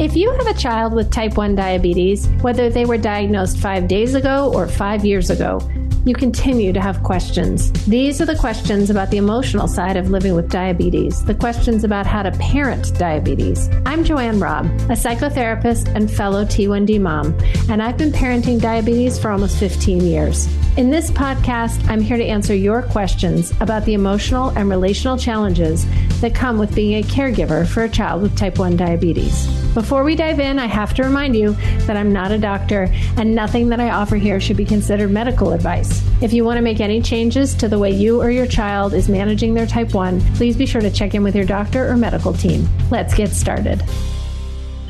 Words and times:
If 0.00 0.16
you 0.16 0.32
have 0.32 0.46
a 0.46 0.54
child 0.54 0.94
with 0.94 1.10
type 1.10 1.36
1 1.36 1.54
diabetes, 1.54 2.26
whether 2.40 2.70
they 2.70 2.86
were 2.86 2.96
diagnosed 2.96 3.58
five 3.58 3.86
days 3.86 4.14
ago 4.14 4.50
or 4.54 4.66
five 4.66 5.04
years 5.04 5.28
ago, 5.28 5.60
you 6.04 6.14
continue 6.14 6.72
to 6.72 6.80
have 6.80 7.02
questions. 7.02 7.70
These 7.84 8.20
are 8.20 8.26
the 8.26 8.36
questions 8.36 8.88
about 8.88 9.10
the 9.10 9.18
emotional 9.18 9.68
side 9.68 9.96
of 9.96 10.10
living 10.10 10.34
with 10.34 10.50
diabetes, 10.50 11.22
the 11.24 11.34
questions 11.34 11.84
about 11.84 12.06
how 12.06 12.22
to 12.22 12.30
parent 12.32 12.94
diabetes. 12.98 13.68
I'm 13.84 14.02
JoAnne 14.04 14.40
Robb, 14.40 14.66
a 14.88 14.94
psychotherapist 14.94 15.94
and 15.94 16.10
fellow 16.10 16.44
T1D 16.44 17.00
mom, 17.00 17.36
and 17.68 17.82
I've 17.82 17.98
been 17.98 18.12
parenting 18.12 18.60
diabetes 18.60 19.18
for 19.18 19.30
almost 19.30 19.58
15 19.58 20.00
years. 20.00 20.48
In 20.76 20.88
this 20.88 21.10
podcast, 21.10 21.86
I'm 21.90 22.00
here 22.00 22.16
to 22.16 22.24
answer 22.24 22.54
your 22.54 22.82
questions 22.82 23.52
about 23.60 23.84
the 23.84 23.94
emotional 23.94 24.50
and 24.50 24.70
relational 24.70 25.18
challenges 25.18 25.84
that 26.20 26.34
come 26.34 26.58
with 26.58 26.74
being 26.74 27.02
a 27.02 27.06
caregiver 27.06 27.66
for 27.66 27.82
a 27.82 27.88
child 27.88 28.22
with 28.22 28.36
type 28.36 28.58
1 28.58 28.76
diabetes. 28.76 29.46
Before 29.74 30.04
we 30.04 30.16
dive 30.16 30.40
in, 30.40 30.58
I 30.58 30.66
have 30.66 30.94
to 30.94 31.02
remind 31.02 31.36
you 31.36 31.52
that 31.86 31.96
I'm 31.96 32.12
not 32.12 32.32
a 32.32 32.38
doctor 32.38 32.88
and 33.16 33.34
nothing 33.34 33.68
that 33.68 33.80
I 33.80 33.90
offer 33.90 34.16
here 34.16 34.40
should 34.40 34.56
be 34.56 34.64
considered 34.64 35.10
medical 35.10 35.52
advice. 35.52 35.89
If 36.22 36.32
you 36.32 36.44
want 36.44 36.58
to 36.58 36.62
make 36.62 36.80
any 36.80 37.00
changes 37.00 37.54
to 37.56 37.68
the 37.68 37.78
way 37.78 37.90
you 37.90 38.20
or 38.20 38.30
your 38.30 38.46
child 38.46 38.94
is 38.94 39.08
managing 39.08 39.54
their 39.54 39.66
type 39.66 39.94
1, 39.94 40.20
please 40.34 40.56
be 40.56 40.66
sure 40.66 40.80
to 40.80 40.90
check 40.90 41.14
in 41.14 41.22
with 41.22 41.34
your 41.34 41.44
doctor 41.44 41.88
or 41.88 41.96
medical 41.96 42.32
team. 42.32 42.68
Let's 42.90 43.14
get 43.14 43.30
started. 43.30 43.82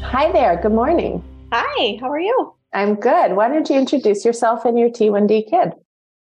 Hi 0.02 0.32
there. 0.32 0.60
Good 0.60 0.72
morning. 0.72 1.22
Hi, 1.52 1.98
how 2.00 2.10
are 2.10 2.20
you? 2.20 2.54
I'm 2.72 2.94
good. 2.94 3.36
Why 3.36 3.48
don't 3.48 3.68
you 3.68 3.76
introduce 3.76 4.24
yourself 4.24 4.64
and 4.64 4.78
your 4.78 4.90
T1D 4.90 5.50
kid? 5.50 5.72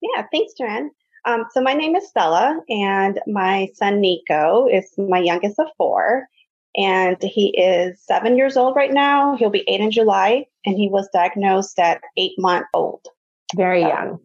Yeah, 0.01 0.25
thanks, 0.31 0.53
JoAnne. 0.59 0.89
Um, 1.25 1.45
so 1.53 1.61
my 1.61 1.73
name 1.73 1.95
is 1.95 2.07
Stella, 2.07 2.59
and 2.69 3.19
my 3.27 3.69
son 3.75 3.99
Nico 3.99 4.67
is 4.67 4.93
my 4.97 5.19
youngest 5.19 5.59
of 5.59 5.67
four 5.77 6.27
and 6.75 7.17
he 7.21 7.49
is 7.57 7.99
seven 8.05 8.37
years 8.37 8.55
old 8.55 8.75
right 8.75 8.93
now. 8.93 9.35
He'll 9.35 9.49
be 9.49 9.65
eight 9.67 9.81
in 9.81 9.91
July, 9.91 10.45
and 10.65 10.77
he 10.77 10.89
was 10.89 11.09
diagnosed 11.13 11.79
at 11.79 12.01
eight 12.17 12.33
month 12.37 12.67
old. 12.73 13.05
Very 13.55 13.81
so, 13.81 13.87
young. 13.87 14.19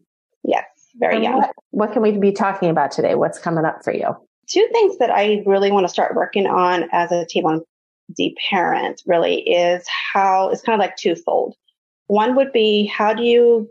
Very 0.97 1.17
and 1.17 1.25
young. 1.25 1.37
What, 1.39 1.53
what 1.71 1.93
can 1.93 2.03
we 2.03 2.13
be 2.13 2.33
talking 2.33 2.71
about 2.71 2.91
today? 2.91 3.15
What's 3.15 3.39
coming 3.39 3.65
up 3.65 3.83
for 3.83 3.93
you? 3.93 4.15
Two 4.49 4.69
things 4.73 4.99
that 4.99 5.11
I 5.11 5.43
really 5.47 5.73
want 5.73 5.85
to 5.85 5.93
start 5.93 6.15
working 6.15 6.47
on 6.47 6.89
as 6.93 7.11
a 7.11 7.27
T1D 7.27 8.35
parent 8.51 9.03
really 9.07 9.41
is 9.41 9.85
how 10.13 10.51
it's 10.51 10.63
kind 10.63 10.81
of 10.81 10.85
like 10.85 10.97
twofold. 10.97 11.55
One 12.07 12.37
would 12.37 12.53
be 12.53 12.87
how 12.87 13.15
do 13.15 13.23
you 13.23 13.71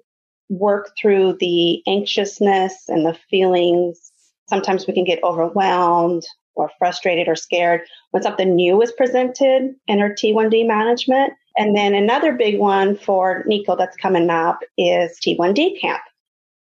work 0.50 0.92
through 1.00 1.38
the 1.40 1.82
anxiousness 1.88 2.90
and 2.90 3.06
the 3.06 3.18
feelings? 3.30 4.12
Sometimes 4.50 4.88
we 4.88 4.94
can 4.94 5.06
get 5.06 5.24
overwhelmed 5.24 6.24
or 6.56 6.70
frustrated 6.78 7.28
or 7.28 7.36
scared 7.36 7.82
when 8.12 8.24
something 8.24 8.56
new 8.56 8.82
is 8.82 8.92
presented 8.92 9.76
in 9.88 10.02
our 10.02 10.10
T1D 10.10 10.68
management. 10.68 11.34
And 11.58 11.76
then 11.76 11.94
another 11.94 12.34
big 12.34 12.60
one 12.60 12.98
for 12.98 13.44
Nico 13.46 13.76
that's 13.76 13.98
coming 13.98 14.30
up 14.30 14.60
is 14.78 15.20
T1D 15.26 15.80
camp. 15.80 16.02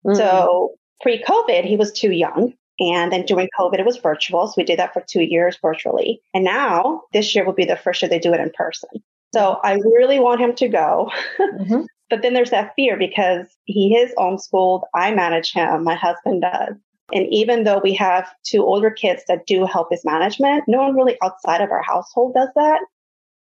Mm-hmm. 0.05 0.17
So 0.17 0.75
pre 1.01 1.23
COVID, 1.23 1.65
he 1.65 1.77
was 1.77 1.91
too 1.91 2.11
young. 2.11 2.53
And 2.79 3.11
then 3.11 3.25
during 3.25 3.49
COVID, 3.57 3.79
it 3.79 3.85
was 3.85 3.97
virtual. 3.97 4.47
So 4.47 4.55
we 4.57 4.63
did 4.63 4.79
that 4.79 4.93
for 4.93 5.03
two 5.07 5.21
years 5.21 5.57
virtually. 5.61 6.21
And 6.33 6.43
now 6.43 7.03
this 7.13 7.35
year 7.35 7.45
will 7.45 7.53
be 7.53 7.65
the 7.65 7.77
first 7.77 8.01
year 8.01 8.09
they 8.09 8.19
do 8.19 8.33
it 8.33 8.39
in 8.39 8.51
person. 8.51 8.89
So 9.33 9.59
I 9.63 9.73
really 9.75 10.19
want 10.19 10.41
him 10.41 10.55
to 10.55 10.67
go. 10.67 11.11
Mm-hmm. 11.39 11.83
but 12.09 12.21
then 12.21 12.33
there's 12.33 12.49
that 12.49 12.73
fear 12.75 12.97
because 12.97 13.45
he 13.65 13.95
is 13.95 14.13
homeschooled. 14.17 14.83
I 14.93 15.13
manage 15.13 15.53
him. 15.53 15.83
My 15.83 15.95
husband 15.95 16.41
does. 16.41 16.75
And 17.13 17.27
even 17.31 17.63
though 17.63 17.79
we 17.83 17.93
have 17.93 18.27
two 18.43 18.65
older 18.65 18.89
kids 18.89 19.23
that 19.27 19.45
do 19.45 19.65
help 19.65 19.89
his 19.91 20.03
management, 20.03 20.63
no 20.67 20.79
one 20.79 20.95
really 20.95 21.17
outside 21.21 21.61
of 21.61 21.71
our 21.71 21.83
household 21.83 22.33
does 22.33 22.49
that. 22.55 22.81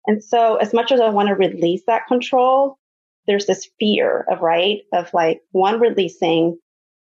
And 0.06 0.24
so 0.24 0.56
as 0.56 0.74
much 0.74 0.92
as 0.92 1.02
I 1.02 1.10
want 1.10 1.28
to 1.28 1.36
release 1.36 1.84
that 1.88 2.08
control, 2.08 2.78
there's 3.28 3.46
this 3.46 3.70
fear 3.80 4.26
of, 4.32 4.42
right, 4.42 4.80
of 4.94 5.14
like 5.14 5.42
one 5.52 5.80
releasing, 5.80 6.58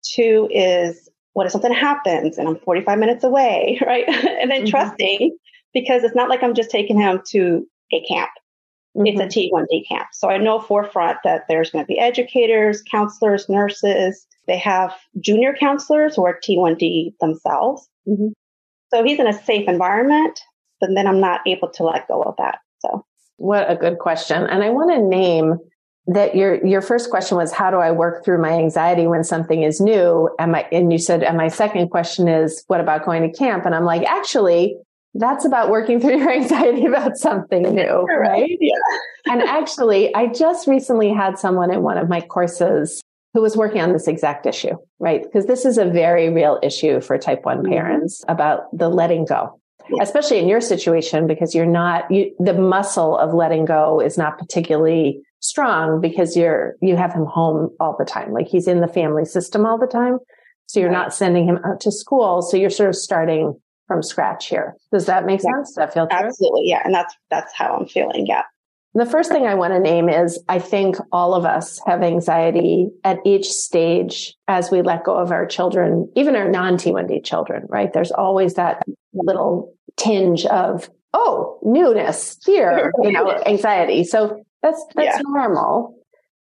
two 0.05 0.49
is 0.51 1.09
what 1.33 1.47
if 1.47 1.53
something 1.53 1.73
happens 1.73 2.39
and 2.39 2.49
I'm 2.49 2.59
45 2.59 2.99
minutes 2.99 3.25
away, 3.25 3.79
right? 3.87 4.09
and 4.09 4.51
then 4.51 4.63
mm-hmm. 4.63 4.71
trusting 4.71 5.37
because 5.73 6.05
it's 6.05 6.15
not 6.15 6.31
like 6.31 6.43
I'm 6.43 6.55
just 6.55 6.71
taking 6.71 6.99
him 6.99 7.21
to 7.31 7.67
a 7.93 8.01
camp. 8.05 8.31
Mm-hmm. 8.97 9.07
It's 9.09 9.21
a 9.21 9.39
mm-hmm. 9.39 9.57
T1D 9.57 9.89
camp. 9.89 10.09
So 10.13 10.31
I 10.31 10.39
know 10.39 10.61
forefront 10.61 11.19
that 11.25 11.47
there's 11.49 11.71
going 11.71 11.85
to 11.85 11.89
be 11.89 11.99
educators, 11.99 12.83
counselors, 12.83 13.49
nurses, 13.49 14.27
they 14.47 14.59
have 14.59 14.95
junior 15.21 15.55
counselors 15.59 16.17
who 16.17 16.25
are 16.25 16.39
T1D 16.39 17.15
themselves. 17.21 17.89
Mm-hmm. 18.07 18.29
So 18.93 19.03
he's 19.03 19.19
in 19.19 19.27
a 19.27 19.33
safe 19.33 19.69
environment, 19.69 20.39
but 20.81 20.91
then 20.95 21.07
I'm 21.07 21.21
not 21.21 21.41
able 21.47 21.71
to 21.71 21.83
let 21.83 22.07
go 22.07 22.23
of 22.23 22.37
that. 22.39 22.59
So 22.79 23.05
what 23.37 23.69
a 23.71 23.75
good 23.75 23.99
question. 23.99 24.45
And 24.45 24.63
I 24.63 24.71
want 24.71 24.93
to 24.93 25.01
name 25.01 25.59
that 26.07 26.37
your 26.37 26.65
your 26.67 26.83
first 26.83 27.11
question 27.11 27.37
was 27.37 27.53
how 27.53 27.71
do 27.71 27.79
I 27.79 27.91
work 27.91 28.25
through 28.25 28.41
my 28.41 28.53
anxiety 28.53 29.07
when 29.07 29.25
something 29.25 29.63
is 29.63 29.81
new? 29.81 30.29
And 30.39 30.53
my 30.53 30.67
and 30.71 30.93
you 30.93 30.99
said 30.99 31.23
and 31.23 31.37
my 31.37 31.49
second 31.49 31.89
question 31.89 32.29
is 32.29 32.65
what 32.67 32.81
about 32.81 33.05
going 33.05 33.23
to 33.23 33.37
camp? 33.37 33.65
And 33.65 33.75
I'm 33.75 33.85
like, 33.85 34.07
actually, 34.07 34.77
that's 35.15 35.45
about 35.45 35.71
working 35.71 36.01
through 36.01 36.19
your 36.19 36.31
anxiety 36.31 36.87
about 36.87 37.17
something 37.17 37.63
new, 37.63 38.03
right? 38.19 38.51
Yeah. 38.61 38.73
and 39.27 39.43
actually, 39.43 40.15
I 40.15 40.27
just 40.27 40.67
recently 40.67 41.13
had 41.13 41.39
someone 41.39 41.73
in 41.73 41.83
one 41.83 41.99
of 41.99 42.09
my 42.09 42.21
courses 42.21 43.01
who 43.33 43.43
was 43.43 43.57
working 43.57 43.81
on 43.81 43.93
this 43.93 44.07
exact 44.07 44.47
issue, 44.47 44.77
right? 45.01 45.23
Because 45.23 45.47
this 45.47 45.65
is 45.65 45.77
a 45.77 45.85
very 45.85 46.31
real 46.31 46.59
issue 46.63 47.01
for 47.01 47.19
type 47.19 47.45
one 47.45 47.59
mm-hmm. 47.59 47.73
parents 47.73 48.25
about 48.29 48.77
the 48.77 48.89
letting 48.89 49.25
go, 49.25 49.61
especially 50.01 50.39
in 50.39 50.49
your 50.49 50.61
situation, 50.61 51.27
because 51.27 51.55
you're 51.55 51.67
not, 51.67 52.09
you, 52.11 52.35
the 52.39 52.55
muscle 52.55 53.19
of 53.19 53.35
letting 53.35 53.65
go 53.65 54.01
is 54.01 54.17
not 54.17 54.39
particularly 54.39 55.21
strong 55.45 56.01
because 56.01 56.37
you're, 56.37 56.77
you 56.81 56.97
have 56.97 57.13
him 57.13 57.27
home 57.27 57.71
all 57.79 57.95
the 57.99 58.05
time. 58.05 58.33
Like 58.33 58.49
he's 58.49 58.67
in 58.67 58.81
the 58.81 58.89
family 58.89 59.25
system 59.25 59.67
all 59.67 59.79
the 59.79 59.87
time. 59.87 60.19
So 60.67 60.81
you're 60.81 60.89
right. 60.89 60.97
not 60.97 61.15
sending 61.15 61.47
him 61.47 61.59
out 61.65 61.81
to 61.83 61.93
school. 61.93 62.41
So 62.41 62.57
you're 62.57 62.71
sort 62.71 62.89
of 62.89 62.97
starting 62.97 63.61
from 63.87 64.03
scratch 64.03 64.49
here. 64.49 64.75
Does 64.91 65.05
that 65.07 65.27
make 65.27 65.43
sense? 65.43 65.71
Does 65.71 65.75
that 65.75 65.93
feel 65.93 66.07
true? 66.07 66.19
Absolutely. 66.19 66.63
Yeah. 66.65 66.81
And 66.83 66.95
that's, 66.95 67.15
that's 67.31 67.53
how 67.55 67.77
I'm 67.77 67.87
feeling. 67.87 68.27
Yeah. 68.27 68.43
The 68.95 69.05
first 69.05 69.31
thing 69.31 69.45
I 69.45 69.57
want 69.57 69.75
to 69.75 69.81
name 69.81 70.09
is 70.09 70.43
I 70.49 70.61
think 70.61 70.97
all 71.13 71.35
of 71.35 71.45
us 71.45 71.81
have 71.85 72.03
anxiety 72.03 72.89
at 73.03 73.19
each 73.27 73.47
stage 73.47 74.35
as 74.47 74.71
we 74.71 74.83
let 74.83 75.05
go 75.05 75.17
of 75.17 75.33
our 75.33 75.47
children, 75.47 76.11
even 76.15 76.37
our 76.37 76.49
non 76.49 76.77
T1D 76.77 77.25
children, 77.25 77.67
right? 77.69 77.93
There's 77.93 78.13
always 78.13 78.55
that 78.55 78.85
little 79.13 79.75
tinge 79.97 80.47
of, 80.47 80.89
oh, 81.13 81.59
newness 81.63 82.39
here, 82.47 82.93
you 83.03 83.11
know, 83.11 83.31
anxiety. 83.45 84.05
So 84.05 84.45
that's, 84.65 84.85
that's 84.95 85.17
yeah. 85.19 85.23
normal. 85.25 85.95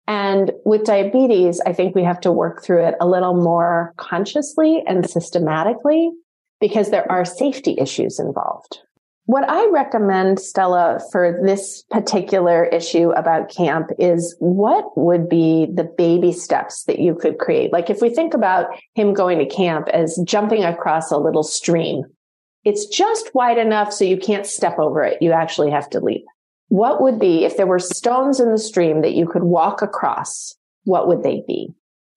And 0.06 0.52
with 0.64 0.84
diabetes, 0.84 1.60
I 1.60 1.72
think 1.72 1.94
we 1.94 2.04
have 2.04 2.20
to 2.20 2.32
work 2.32 2.62
through 2.62 2.86
it 2.86 2.94
a 3.00 3.06
little 3.06 3.34
more 3.34 3.92
consciously 3.96 4.82
and 4.86 5.08
systematically 5.08 6.10
because 6.60 6.90
there 6.90 7.10
are 7.10 7.24
safety 7.24 7.76
issues 7.78 8.18
involved. 8.18 8.78
What 9.26 9.48
I 9.48 9.68
recommend, 9.70 10.40
Stella, 10.40 11.00
for 11.12 11.40
this 11.44 11.84
particular 11.90 12.64
issue 12.64 13.10
about 13.10 13.50
camp 13.50 13.90
is 13.98 14.34
what 14.40 14.96
would 14.98 15.28
be 15.28 15.68
the 15.72 15.84
baby 15.84 16.32
steps 16.32 16.84
that 16.84 16.98
you 16.98 17.14
could 17.14 17.38
create? 17.38 17.72
Like 17.72 17.88
if 17.88 18.02
we 18.02 18.10
think 18.10 18.34
about 18.34 18.66
him 18.94 19.14
going 19.14 19.38
to 19.38 19.46
camp 19.46 19.88
as 19.88 20.20
jumping 20.24 20.64
across 20.64 21.12
a 21.12 21.18
little 21.18 21.44
stream, 21.44 22.02
it's 22.64 22.86
just 22.86 23.32
wide 23.34 23.58
enough 23.58 23.92
so 23.92 24.04
you 24.04 24.16
can't 24.16 24.46
step 24.46 24.78
over 24.78 25.04
it. 25.04 25.22
You 25.22 25.30
actually 25.30 25.70
have 25.70 25.88
to 25.90 26.00
leap. 26.00 26.24
What 26.72 27.02
would 27.02 27.18
be 27.18 27.44
if 27.44 27.58
there 27.58 27.66
were 27.66 27.78
stones 27.78 28.40
in 28.40 28.50
the 28.50 28.56
stream 28.56 29.02
that 29.02 29.12
you 29.12 29.28
could 29.28 29.42
walk 29.42 29.82
across? 29.82 30.56
What 30.84 31.06
would 31.06 31.22
they 31.22 31.44
be? 31.46 31.68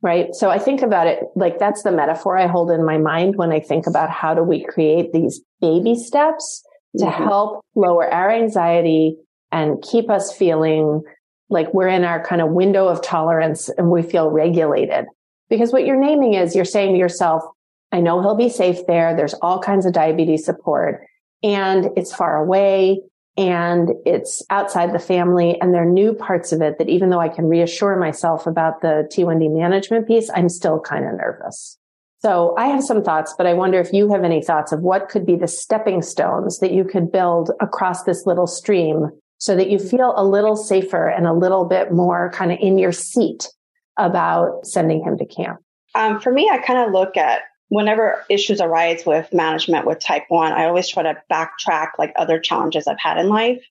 Right. 0.01 0.33
So 0.33 0.49
I 0.49 0.59
think 0.59 0.81
about 0.81 1.07
it 1.07 1.25
like 1.35 1.59
that's 1.59 1.83
the 1.83 1.91
metaphor 1.91 2.37
I 2.37 2.47
hold 2.47 2.71
in 2.71 2.85
my 2.85 2.97
mind 2.97 3.35
when 3.35 3.51
I 3.51 3.59
think 3.59 3.85
about 3.85 4.09
how 4.09 4.33
do 4.33 4.43
we 4.43 4.63
create 4.63 5.11
these 5.11 5.41
baby 5.59 5.93
steps 5.93 6.63
to 6.99 7.03
mm-hmm. 7.03 7.23
help 7.25 7.65
lower 7.75 8.09
our 8.09 8.31
anxiety 8.31 9.17
and 9.51 9.81
keep 9.81 10.09
us 10.09 10.31
feeling 10.31 11.01
like 11.49 11.73
we're 11.73 11.89
in 11.89 12.05
our 12.05 12.23
kind 12.23 12.41
of 12.41 12.51
window 12.51 12.87
of 12.87 13.01
tolerance 13.01 13.67
and 13.67 13.91
we 13.91 14.03
feel 14.03 14.29
regulated. 14.29 15.03
Because 15.49 15.73
what 15.73 15.85
you're 15.85 15.99
naming 15.99 16.35
is 16.35 16.55
you're 16.55 16.63
saying 16.63 16.93
to 16.93 16.97
yourself, 16.97 17.43
I 17.91 17.99
know 17.99 18.21
he'll 18.21 18.37
be 18.37 18.47
safe 18.47 18.87
there. 18.87 19.17
There's 19.17 19.35
all 19.41 19.59
kinds 19.59 19.85
of 19.85 19.91
diabetes 19.91 20.45
support 20.45 21.05
and 21.43 21.89
it's 21.97 22.15
far 22.15 22.37
away 22.37 23.01
and 23.37 23.91
it's 24.05 24.41
outside 24.49 24.93
the 24.93 24.99
family 24.99 25.59
and 25.59 25.73
there 25.73 25.83
are 25.83 25.89
new 25.89 26.13
parts 26.13 26.51
of 26.51 26.61
it 26.61 26.77
that 26.77 26.87
even 26.87 27.09
though 27.09 27.19
I 27.19 27.29
can 27.29 27.45
reassure 27.45 27.97
myself 27.97 28.47
about 28.47 28.81
the 28.81 29.09
T1D 29.13 29.53
management 29.53 30.07
piece, 30.07 30.29
I'm 30.33 30.49
still 30.49 30.79
kind 30.79 31.05
of 31.05 31.15
nervous. 31.15 31.77
So 32.19 32.55
I 32.57 32.67
have 32.67 32.83
some 32.83 33.03
thoughts, 33.03 33.35
but 33.37 33.45
I 33.45 33.53
wonder 33.53 33.79
if 33.79 33.93
you 33.93 34.09
have 34.11 34.23
any 34.23 34.41
thoughts 34.41 34.71
of 34.71 34.81
what 34.81 35.09
could 35.09 35.25
be 35.25 35.35
the 35.35 35.47
stepping 35.47 36.01
stones 36.01 36.59
that 36.59 36.71
you 36.71 36.83
could 36.83 37.11
build 37.11 37.51
across 37.59 38.03
this 38.03 38.25
little 38.25 38.47
stream 38.47 39.09
so 39.37 39.55
that 39.55 39.69
you 39.69 39.77
feel 39.77 40.13
a 40.15 40.25
little 40.25 40.55
safer 40.55 41.07
and 41.07 41.27
a 41.27 41.33
little 41.33 41.65
bit 41.65 41.91
more 41.91 42.31
kind 42.31 42.51
of 42.51 42.57
in 42.61 42.77
your 42.77 42.93
seat 42.93 43.49
about 43.97 44.65
sending 44.65 45.03
him 45.03 45.17
to 45.17 45.25
camp. 45.25 45.59
Um, 45.93 46.19
for 46.19 46.31
me, 46.31 46.49
I 46.51 46.57
kind 46.57 46.79
of 46.79 46.93
look 46.93 47.15
at 47.17 47.41
whenever 47.75 48.23
issues 48.29 48.61
arise 48.61 49.05
with 49.05 49.33
management 49.33 49.85
with 49.85 49.99
type 49.99 50.23
one, 50.29 50.53
I 50.53 50.65
always 50.65 50.87
try 50.87 51.03
to 51.03 51.21
backtrack 51.29 51.89
like 51.99 52.13
other 52.15 52.39
challenges 52.39 52.87
I've 52.87 52.99
had 52.99 53.17
in 53.17 53.27
life 53.27 53.61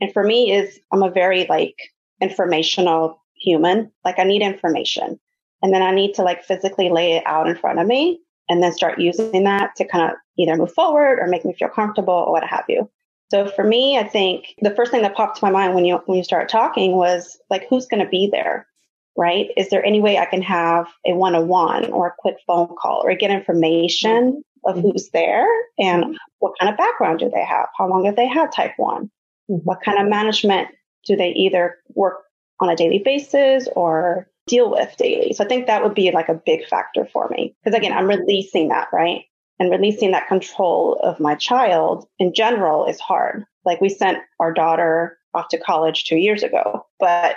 And 0.00 0.12
for 0.12 0.22
me 0.22 0.52
is 0.52 0.78
I'm 0.92 1.02
a 1.02 1.10
very 1.10 1.46
like 1.48 1.74
informational 2.20 3.20
human. 3.34 3.90
Like 4.04 4.20
I 4.20 4.24
need 4.24 4.42
information 4.42 5.18
and 5.60 5.74
then 5.74 5.82
I 5.82 5.90
need 5.92 6.14
to 6.14 6.22
like 6.22 6.44
physically 6.44 6.88
lay 6.88 7.14
it 7.14 7.24
out 7.26 7.48
in 7.48 7.56
front 7.56 7.80
of 7.80 7.86
me 7.88 8.20
and 8.48 8.62
then 8.62 8.72
start 8.72 9.00
using 9.00 9.42
that 9.42 9.74
to 9.76 9.88
kind 9.88 10.08
of 10.08 10.16
either 10.38 10.56
move 10.56 10.72
forward 10.72 11.18
or 11.18 11.26
make 11.26 11.44
me 11.44 11.52
feel 11.52 11.68
comfortable 11.68 12.14
or 12.14 12.30
what 12.30 12.44
have 12.44 12.66
you. 12.68 12.88
So 13.32 13.48
for 13.48 13.64
me, 13.64 13.98
I 13.98 14.04
think 14.04 14.54
the 14.60 14.74
first 14.76 14.92
thing 14.92 15.02
that 15.02 15.16
popped 15.16 15.38
to 15.38 15.44
my 15.44 15.50
mind 15.50 15.74
when 15.74 15.84
you 15.84 16.00
when 16.06 16.16
you 16.16 16.22
started 16.22 16.48
talking 16.48 16.92
was 16.92 17.40
like 17.50 17.66
who's 17.68 17.86
going 17.86 18.04
to 18.04 18.08
be 18.08 18.28
there? 18.30 18.68
Right? 19.16 19.50
Is 19.56 19.68
there 19.68 19.84
any 19.84 20.00
way 20.00 20.16
I 20.16 20.24
can 20.24 20.42
have 20.42 20.86
a 21.06 21.12
one-on-one 21.12 21.92
or 21.92 22.06
a 22.08 22.14
quick 22.18 22.36
phone 22.46 22.74
call 22.80 23.02
or 23.04 23.14
get 23.14 23.30
information 23.30 24.42
of 24.64 24.76
mm-hmm. 24.76 24.88
who's 24.88 25.10
there 25.10 25.46
and 25.78 26.16
what 26.38 26.54
kind 26.58 26.72
of 26.72 26.78
background 26.78 27.18
do 27.18 27.30
they 27.30 27.44
have? 27.44 27.68
How 27.76 27.88
long 27.88 28.04
have 28.06 28.16
they 28.16 28.26
had 28.26 28.52
type 28.52 28.72
1? 28.76 29.04
Mm-hmm. 29.04 29.54
What 29.64 29.82
kind 29.82 30.00
of 30.00 30.08
management 30.08 30.68
do 31.06 31.16
they 31.16 31.30
either 31.30 31.76
work 31.94 32.22
on 32.60 32.70
a 32.70 32.76
daily 32.76 33.00
basis 33.04 33.68
or 33.74 34.28
deal 34.46 34.70
with 34.70 34.96
daily? 34.96 35.32
So 35.32 35.44
I 35.44 35.48
think 35.48 35.66
that 35.66 35.82
would 35.82 35.94
be 35.94 36.10
like 36.10 36.28
a 36.28 36.40
big 36.46 36.66
factor 36.66 37.06
for 37.12 37.28
me. 37.28 37.54
Because 37.62 37.76
again, 37.76 37.92
I'm 37.92 38.06
releasing 38.06 38.68
that, 38.68 38.88
right? 38.92 39.22
And 39.58 39.70
releasing 39.70 40.12
that 40.12 40.28
control 40.28 40.98
of 41.02 41.20
my 41.20 41.34
child 41.34 42.06
in 42.18 42.32
general 42.34 42.86
is 42.86 42.98
hard. 42.98 43.44
Like 43.64 43.80
we 43.80 43.88
sent 43.88 44.18
our 44.40 44.52
daughter 44.52 45.18
off 45.34 45.48
to 45.48 45.58
college 45.58 46.04
two 46.04 46.16
years 46.16 46.42
ago, 46.42 46.86
but 46.98 47.36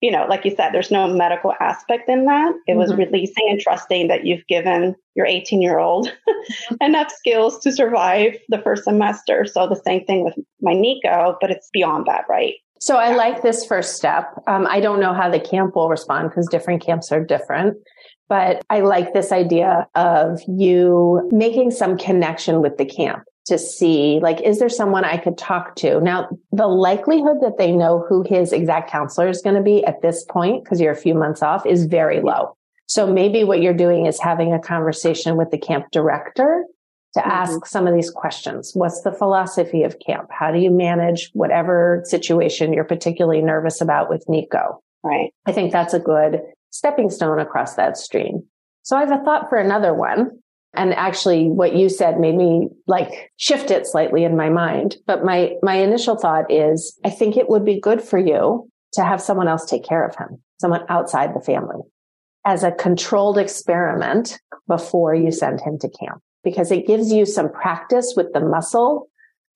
you 0.00 0.10
know, 0.10 0.26
like 0.28 0.44
you 0.44 0.54
said, 0.54 0.72
there's 0.72 0.90
no 0.90 1.06
medical 1.06 1.54
aspect 1.60 2.08
in 2.08 2.26
that. 2.26 2.54
It 2.66 2.76
was 2.76 2.90
mm-hmm. 2.90 3.00
releasing 3.00 3.48
and 3.48 3.60
trusting 3.60 4.08
that 4.08 4.26
you've 4.26 4.46
given 4.46 4.94
your 5.14 5.26
18 5.26 5.62
year 5.62 5.78
old 5.78 6.12
enough 6.80 7.10
skills 7.10 7.58
to 7.60 7.72
survive 7.72 8.36
the 8.48 8.58
first 8.58 8.84
semester. 8.84 9.46
So 9.46 9.66
the 9.66 9.80
same 9.84 10.04
thing 10.04 10.24
with 10.24 10.34
my 10.60 10.74
Nico, 10.74 11.36
but 11.40 11.50
it's 11.50 11.70
beyond 11.72 12.06
that, 12.06 12.24
right? 12.28 12.54
So 12.78 12.98
I 12.98 13.16
like 13.16 13.42
this 13.42 13.64
first 13.64 13.96
step. 13.96 14.26
Um, 14.46 14.66
I 14.68 14.80
don't 14.80 15.00
know 15.00 15.14
how 15.14 15.30
the 15.30 15.40
camp 15.40 15.74
will 15.74 15.88
respond 15.88 16.28
because 16.28 16.46
different 16.48 16.84
camps 16.84 17.10
are 17.10 17.24
different. 17.24 17.76
But 18.28 18.64
I 18.70 18.80
like 18.80 19.14
this 19.14 19.32
idea 19.32 19.86
of 19.94 20.40
you 20.48 21.28
making 21.32 21.70
some 21.70 21.96
connection 21.96 22.60
with 22.60 22.76
the 22.76 22.84
camp 22.84 23.22
to 23.46 23.58
see, 23.58 24.18
like, 24.20 24.40
is 24.40 24.58
there 24.58 24.68
someone 24.68 25.04
I 25.04 25.16
could 25.16 25.38
talk 25.38 25.76
to? 25.76 26.00
Now, 26.00 26.28
the 26.52 26.66
likelihood 26.66 27.38
that 27.42 27.58
they 27.58 27.70
know 27.70 28.04
who 28.08 28.22
his 28.22 28.52
exact 28.52 28.90
counselor 28.90 29.28
is 29.28 29.40
going 29.40 29.56
to 29.56 29.62
be 29.62 29.84
at 29.84 30.02
this 30.02 30.24
point, 30.24 30.64
because 30.64 30.80
you're 30.80 30.92
a 30.92 30.96
few 30.96 31.14
months 31.14 31.42
off, 31.42 31.64
is 31.64 31.86
very 31.86 32.20
low. 32.20 32.56
So 32.86 33.06
maybe 33.06 33.44
what 33.44 33.62
you're 33.62 33.74
doing 33.74 34.06
is 34.06 34.20
having 34.20 34.52
a 34.52 34.60
conversation 34.60 35.36
with 35.36 35.50
the 35.50 35.58
camp 35.58 35.86
director 35.92 36.64
to 37.14 37.20
mm-hmm. 37.20 37.30
ask 37.30 37.66
some 37.66 37.86
of 37.86 37.94
these 37.94 38.10
questions. 38.10 38.72
What's 38.74 39.02
the 39.02 39.12
philosophy 39.12 39.84
of 39.84 39.98
camp? 40.04 40.28
How 40.30 40.50
do 40.50 40.58
you 40.58 40.70
manage 40.70 41.30
whatever 41.32 42.02
situation 42.04 42.72
you're 42.72 42.84
particularly 42.84 43.42
nervous 43.42 43.80
about 43.80 44.10
with 44.10 44.28
Nico? 44.28 44.82
Right. 45.02 45.32
I 45.46 45.52
think 45.52 45.70
that's 45.70 45.94
a 45.94 46.00
good 46.00 46.40
stepping 46.70 47.10
stone 47.10 47.38
across 47.38 47.74
that 47.76 47.96
stream. 47.96 48.44
So 48.82 48.96
I 48.96 49.00
have 49.00 49.12
a 49.12 49.24
thought 49.24 49.48
for 49.48 49.56
another 49.56 49.94
one. 49.94 50.38
And 50.76 50.94
actually 50.94 51.48
what 51.48 51.74
you 51.74 51.88
said 51.88 52.20
made 52.20 52.36
me 52.36 52.68
like 52.86 53.32
shift 53.36 53.70
it 53.70 53.86
slightly 53.86 54.24
in 54.24 54.36
my 54.36 54.50
mind. 54.50 54.96
But 55.06 55.24
my, 55.24 55.54
my 55.62 55.76
initial 55.76 56.16
thought 56.16 56.50
is 56.50 56.98
I 57.04 57.10
think 57.10 57.36
it 57.36 57.48
would 57.48 57.64
be 57.64 57.80
good 57.80 58.02
for 58.02 58.18
you 58.18 58.70
to 58.92 59.04
have 59.04 59.20
someone 59.20 59.48
else 59.48 59.64
take 59.64 59.84
care 59.84 60.06
of 60.06 60.16
him, 60.16 60.40
someone 60.60 60.84
outside 60.88 61.34
the 61.34 61.40
family 61.40 61.80
as 62.46 62.62
a 62.62 62.70
controlled 62.70 63.36
experiment 63.36 64.38
before 64.68 65.14
you 65.14 65.32
send 65.32 65.60
him 65.60 65.78
to 65.80 65.88
camp 65.88 66.22
because 66.44 66.70
it 66.70 66.86
gives 66.86 67.12
you 67.12 67.26
some 67.26 67.50
practice 67.50 68.14
with 68.16 68.32
the 68.32 68.40
muscle 68.40 69.08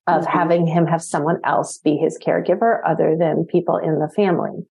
of 0.08 0.24
mm-hmm. 0.24 0.38
having 0.38 0.66
him 0.66 0.86
have 0.86 1.02
someone 1.02 1.38
else 1.44 1.78
be 1.78 1.96
his 1.96 2.18
caregiver 2.18 2.80
other 2.84 3.16
than 3.18 3.46
people 3.46 3.76
in 3.76 4.00
the 4.00 4.10
family. 4.14 4.66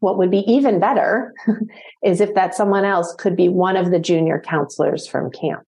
What 0.00 0.18
would 0.18 0.32
be 0.32 0.44
even 0.50 0.80
better 0.80 1.32
is 2.04 2.20
if 2.20 2.34
that 2.34 2.54
someone 2.54 2.84
else 2.84 3.14
could 3.16 3.36
be 3.36 3.48
one 3.48 3.76
of 3.76 3.92
the 3.92 4.00
junior 4.00 4.42
counselors 4.44 5.06
from 5.06 5.30
camp. 5.30 5.62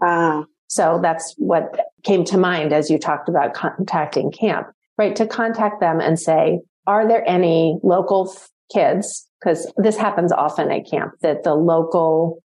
Uh, 0.00 0.44
so 0.68 0.98
that's 1.02 1.34
what 1.38 1.78
came 2.02 2.24
to 2.24 2.38
mind 2.38 2.72
as 2.72 2.90
you 2.90 2.98
talked 2.98 3.28
about 3.28 3.54
contacting 3.54 4.32
camp, 4.32 4.68
right? 4.98 5.14
To 5.16 5.26
contact 5.26 5.80
them 5.80 6.00
and 6.00 6.18
say, 6.18 6.60
are 6.86 7.06
there 7.06 7.28
any 7.28 7.78
local 7.82 8.30
f- 8.34 8.50
kids? 8.72 9.28
Because 9.40 9.72
this 9.76 9.96
happens 9.96 10.32
often 10.32 10.70
at 10.70 10.88
camp 10.90 11.12
that 11.20 11.44
the 11.44 11.54
local 11.54 12.42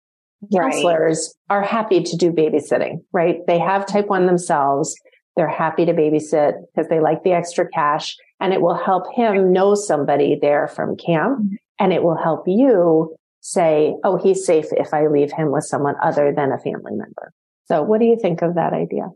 counselors 0.52 1.34
right. 1.48 1.56
are 1.56 1.62
happy 1.62 2.02
to 2.02 2.16
do 2.16 2.32
babysitting, 2.32 3.02
right? 3.12 3.38
They 3.46 3.58
have 3.58 3.86
type 3.86 4.08
one 4.08 4.26
themselves. 4.26 4.94
They're 5.36 5.48
happy 5.48 5.84
to 5.84 5.92
babysit 5.92 6.54
because 6.74 6.88
they 6.88 7.00
like 7.00 7.22
the 7.22 7.32
extra 7.32 7.68
cash 7.68 8.16
and 8.40 8.52
it 8.52 8.60
will 8.60 8.76
help 8.76 9.04
him 9.14 9.52
know 9.52 9.74
somebody 9.74 10.38
there 10.40 10.68
from 10.68 10.96
camp 10.96 11.38
mm-hmm. 11.38 11.54
and 11.78 11.92
it 11.92 12.02
will 12.02 12.16
help 12.16 12.44
you 12.46 13.14
say, 13.40 13.94
Oh, 14.02 14.16
he's 14.16 14.44
safe 14.44 14.66
if 14.72 14.92
I 14.92 15.06
leave 15.06 15.32
him 15.32 15.52
with 15.52 15.64
someone 15.64 15.94
other 16.02 16.32
than 16.34 16.52
a 16.52 16.58
family 16.58 16.92
member. 16.92 17.32
So 17.66 17.82
what 17.82 18.00
do 18.00 18.06
you 18.06 18.18
think 18.20 18.42
of 18.42 18.54
that 18.54 18.72
idea? 18.72 19.08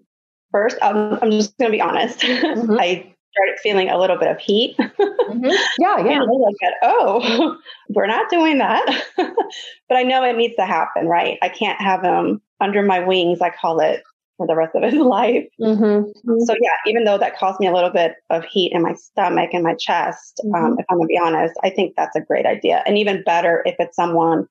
First, 0.53 0.79
um, 0.83 1.19
I'm 1.23 1.31
just 1.31 1.57
going 1.59 1.71
to 1.71 1.77
be 1.77 1.81
honest. 1.81 2.21
Mm-hmm. 2.51 2.79
I 2.81 3.15
started 3.33 3.61
feeling 3.63 3.91
a 3.91 3.99
little 3.99 4.19
bit 4.19 4.29
of 4.29 4.39
heat. 4.39 4.77
mm-hmm. 4.79 5.45
Yeah, 5.79 6.05
yeah. 6.05 6.21
like, 6.21 6.75
oh, 6.83 7.57
we're 7.91 8.07
not 8.07 8.29
doing 8.29 8.59
that. 8.59 9.05
but 9.17 9.97
I 9.97 10.03
know 10.03 10.25
it 10.25 10.37
needs 10.37 10.57
to 10.57 10.67
happen, 10.67 11.07
right? 11.07 11.39
I 11.43 11.49
can't 11.49 11.81
have 11.81 12.03
him 12.03 12.43
under 12.61 12.83
my 12.83 13.01
wings, 13.01 13.41
I 13.41 13.51
call 13.51 13.81
it, 13.81 14.03
for 14.37 14.47
the 14.47 14.57
rest 14.57 14.75
of 14.75 14.83
his 14.83 14.95
life. 14.95 15.47
Mm-hmm. 15.61 16.41
So, 16.45 16.55
yeah, 16.61 16.77
even 16.87 17.05
though 17.05 17.19
that 17.19 17.39
caused 17.39 17.61
me 17.61 17.67
a 17.67 17.73
little 17.73 17.91
bit 17.91 18.15
of 18.31 18.45
heat 18.45 18.73
in 18.73 18.83
my 18.83 18.95
stomach 18.95 19.51
and 19.53 19.63
my 19.63 19.75
chest, 19.75 20.41
um, 20.47 20.51
mm-hmm. 20.53 20.79
if 20.81 20.87
I'm 20.91 20.97
going 20.97 21.09
to 21.09 21.13
be 21.13 21.19
honest, 21.19 21.55
I 21.63 21.71
think 21.71 21.95
that's 21.97 22.17
a 22.17 22.21
great 22.21 22.47
idea. 22.47 22.83
And 22.87 22.99
even 22.99 23.23
better 23.23 23.63
if 23.65 23.77
it's 23.79 23.95
someone 23.95 24.47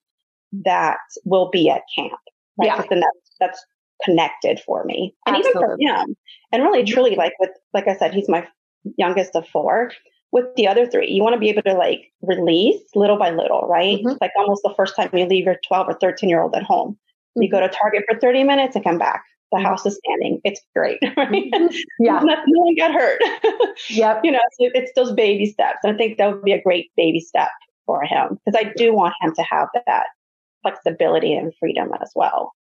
that 0.65 0.99
will 1.25 1.49
be 1.49 1.69
at 1.69 1.81
camp, 1.95 2.13
right? 2.57 2.67
Yeah. 2.67 2.83
Then 2.89 3.01
that's, 3.01 3.31
that's 3.39 3.65
connected 4.03 4.59
for 4.65 4.83
me 4.85 5.13
and 5.25 5.35
Absolutely. 5.35 5.61
even 5.61 5.95
for 5.95 6.01
him. 6.01 6.15
And 6.51 6.63
really, 6.63 6.83
mm-hmm. 6.83 6.93
truly, 6.93 7.15
like 7.15 7.33
with, 7.39 7.51
like 7.73 7.87
I 7.87 7.95
said, 7.95 8.13
he's 8.13 8.29
my 8.29 8.47
youngest 8.97 9.35
of 9.35 9.47
four. 9.47 9.91
With 10.31 10.45
the 10.55 10.67
other 10.67 10.85
three, 10.85 11.09
you 11.09 11.23
want 11.23 11.33
to 11.33 11.39
be 11.39 11.49
able 11.49 11.63
to 11.63 11.73
like 11.73 12.11
release 12.21 12.81
little 12.93 13.17
by 13.17 13.31
little, 13.31 13.61
right? 13.67 13.97
Mm-hmm. 13.97 14.17
Like 14.21 14.31
almost 14.37 14.61
the 14.63 14.73
first 14.75 14.95
time 14.95 15.09
you 15.11 15.25
leave 15.25 15.45
your 15.45 15.59
12 15.67 15.89
or 15.89 15.97
13 15.99 16.29
year 16.29 16.41
old 16.41 16.55
at 16.55 16.63
home. 16.63 16.91
Mm-hmm. 16.91 17.43
You 17.43 17.51
go 17.51 17.59
to 17.59 17.69
Target 17.69 18.03
for 18.09 18.19
30 18.19 18.43
minutes 18.43 18.75
and 18.75 18.83
come 18.83 18.99
back. 18.99 19.23
The 19.51 19.57
mm-hmm. 19.57 19.65
house 19.65 19.85
is 19.87 19.99
standing. 20.05 20.39
It's 20.43 20.61
great, 20.75 20.99
right? 21.17 21.51
Mm-hmm. 21.51 21.75
Yeah. 21.99 22.19
no, 22.19 22.35
no 22.45 22.63
one 22.63 22.75
got 22.75 22.93
hurt. 22.93 23.21
yep. 23.89 24.21
You 24.23 24.31
know, 24.31 24.39
so 24.59 24.69
it's 24.73 24.91
those 24.95 25.13
baby 25.13 25.47
steps. 25.47 25.79
I 25.83 25.93
think 25.93 26.17
that 26.17 26.31
would 26.31 26.43
be 26.43 26.53
a 26.53 26.61
great 26.61 26.91
baby 26.95 27.19
step 27.19 27.49
for 27.87 28.03
him 28.03 28.37
because 28.45 28.63
I 28.63 28.71
do 28.75 28.93
want 28.93 29.15
him 29.21 29.33
to 29.33 29.41
have 29.41 29.67
that 29.87 30.05
flexibility 30.61 31.33
and 31.33 31.53
freedom 31.59 31.89
as 31.99 32.11
well. 32.15 32.53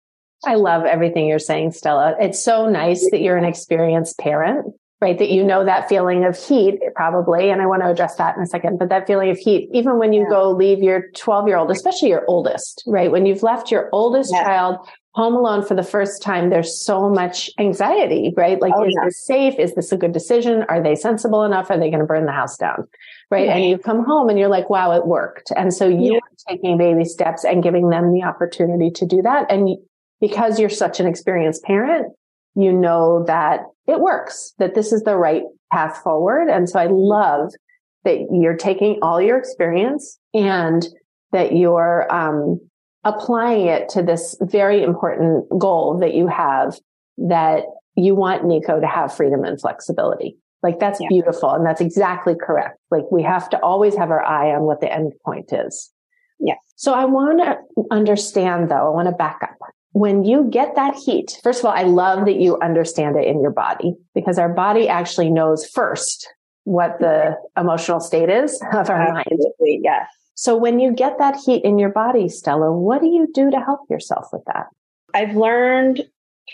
I 0.44 0.54
love 0.54 0.84
everything 0.84 1.26
you're 1.26 1.38
saying, 1.38 1.72
Stella. 1.72 2.14
It's 2.20 2.42
so 2.42 2.68
nice 2.68 3.06
that 3.10 3.20
you're 3.20 3.36
an 3.36 3.44
experienced 3.44 4.18
parent 4.18 4.74
right? 5.00 5.18
That 5.18 5.30
you 5.30 5.44
know 5.44 5.64
that 5.64 5.88
feeling 5.88 6.24
of 6.24 6.38
heat 6.38 6.80
probably. 6.94 7.50
And 7.50 7.60
I 7.60 7.66
want 7.66 7.82
to 7.82 7.88
address 7.88 8.16
that 8.16 8.36
in 8.36 8.42
a 8.42 8.46
second, 8.46 8.78
but 8.78 8.88
that 8.88 9.06
feeling 9.06 9.30
of 9.30 9.36
heat, 9.36 9.68
even 9.72 9.98
when 9.98 10.12
you 10.12 10.22
yeah. 10.22 10.30
go 10.30 10.50
leave 10.50 10.82
your 10.82 11.10
12 11.14 11.48
year 11.48 11.58
old, 11.58 11.70
especially 11.70 12.08
your 12.08 12.24
oldest, 12.26 12.82
right? 12.86 13.10
When 13.10 13.26
you've 13.26 13.42
left 13.42 13.70
your 13.70 13.90
oldest 13.92 14.32
yeah. 14.32 14.44
child 14.44 14.76
home 15.12 15.34
alone 15.34 15.64
for 15.64 15.74
the 15.74 15.82
first 15.82 16.22
time, 16.22 16.50
there's 16.50 16.82
so 16.84 17.08
much 17.10 17.50
anxiety, 17.58 18.32
right? 18.36 18.60
Like, 18.60 18.72
oh, 18.76 18.84
is 18.84 18.94
yeah. 18.96 19.04
this 19.04 19.24
safe? 19.24 19.54
Is 19.58 19.74
this 19.74 19.92
a 19.92 19.96
good 19.96 20.12
decision? 20.12 20.64
Are 20.68 20.82
they 20.82 20.94
sensible 20.94 21.44
enough? 21.44 21.70
Are 21.70 21.78
they 21.78 21.90
going 21.90 22.00
to 22.00 22.06
burn 22.06 22.26
the 22.26 22.32
house 22.32 22.56
down? 22.56 22.86
Right. 23.30 23.48
And 23.48 23.64
you 23.64 23.76
come 23.76 24.04
home 24.04 24.28
and 24.28 24.38
you're 24.38 24.48
like, 24.48 24.70
wow, 24.70 24.92
it 24.92 25.06
worked. 25.06 25.50
And 25.56 25.74
so 25.74 25.88
you're 25.88 26.20
taking 26.48 26.78
baby 26.78 27.04
steps 27.04 27.44
and 27.44 27.62
giving 27.62 27.90
them 27.90 28.12
the 28.12 28.22
opportunity 28.22 28.90
to 28.92 29.06
do 29.06 29.20
that. 29.22 29.50
And 29.50 29.76
because 30.20 30.58
you're 30.58 30.68
such 30.68 31.00
an 31.00 31.06
experienced 31.06 31.62
parent, 31.64 32.12
you 32.54 32.72
know 32.72 33.24
that 33.26 33.60
it 33.86 34.00
works, 34.00 34.54
that 34.58 34.74
this 34.74 34.92
is 34.92 35.02
the 35.02 35.16
right 35.16 35.42
path 35.72 35.98
forward. 36.02 36.48
And 36.48 36.68
so 36.68 36.78
I 36.78 36.86
love 36.86 37.52
that 38.04 38.28
you're 38.30 38.56
taking 38.56 38.98
all 39.02 39.20
your 39.20 39.36
experience 39.36 40.18
and 40.32 40.86
that 41.32 41.56
you're 41.56 42.12
um, 42.12 42.60
applying 43.04 43.66
it 43.66 43.88
to 43.90 44.02
this 44.02 44.36
very 44.40 44.82
important 44.82 45.46
goal 45.58 45.98
that 46.00 46.14
you 46.14 46.28
have 46.28 46.78
that 47.18 47.64
you 47.96 48.14
want 48.14 48.44
Nico 48.44 48.80
to 48.80 48.86
have 48.86 49.14
freedom 49.14 49.44
and 49.44 49.60
flexibility. 49.60 50.36
Like 50.62 50.78
that's 50.78 51.00
yeah. 51.00 51.08
beautiful. 51.08 51.50
And 51.50 51.64
that's 51.64 51.80
exactly 51.80 52.34
correct. 52.34 52.78
Like 52.90 53.04
we 53.10 53.22
have 53.22 53.48
to 53.50 53.60
always 53.60 53.96
have 53.96 54.10
our 54.10 54.24
eye 54.24 54.54
on 54.54 54.62
what 54.62 54.80
the 54.80 54.92
end 54.92 55.12
point 55.24 55.52
is. 55.52 55.92
Yeah. 56.38 56.54
So 56.76 56.92
I 56.92 57.04
want 57.04 57.38
to 57.38 57.56
understand 57.90 58.70
though, 58.70 58.86
I 58.86 58.90
want 58.90 59.08
to 59.08 59.14
back 59.14 59.40
up 59.42 59.55
when 59.96 60.24
you 60.24 60.46
get 60.50 60.74
that 60.74 60.94
heat, 60.94 61.38
first 61.42 61.60
of 61.60 61.64
all, 61.64 61.72
I 61.72 61.84
love 61.84 62.26
that 62.26 62.36
you 62.36 62.58
understand 62.60 63.16
it 63.16 63.26
in 63.26 63.40
your 63.40 63.50
body 63.50 63.94
because 64.14 64.38
our 64.38 64.50
body 64.50 64.90
actually 64.90 65.30
knows 65.30 65.66
first 65.66 66.28
what 66.64 66.98
the 67.00 67.34
emotional 67.56 67.98
state 67.98 68.28
is 68.28 68.60
of 68.74 68.90
our 68.90 69.00
Absolutely, 69.00 69.54
mind. 69.58 69.80
Yes. 69.82 70.06
So 70.34 70.54
when 70.54 70.80
you 70.80 70.92
get 70.92 71.16
that 71.16 71.36
heat 71.36 71.64
in 71.64 71.78
your 71.78 71.88
body, 71.88 72.28
Stella, 72.28 72.70
what 72.70 73.00
do 73.00 73.06
you 73.06 73.26
do 73.32 73.50
to 73.50 73.58
help 73.58 73.88
yourself 73.88 74.26
with 74.34 74.42
that? 74.52 74.66
I've 75.14 75.34
learned 75.34 76.02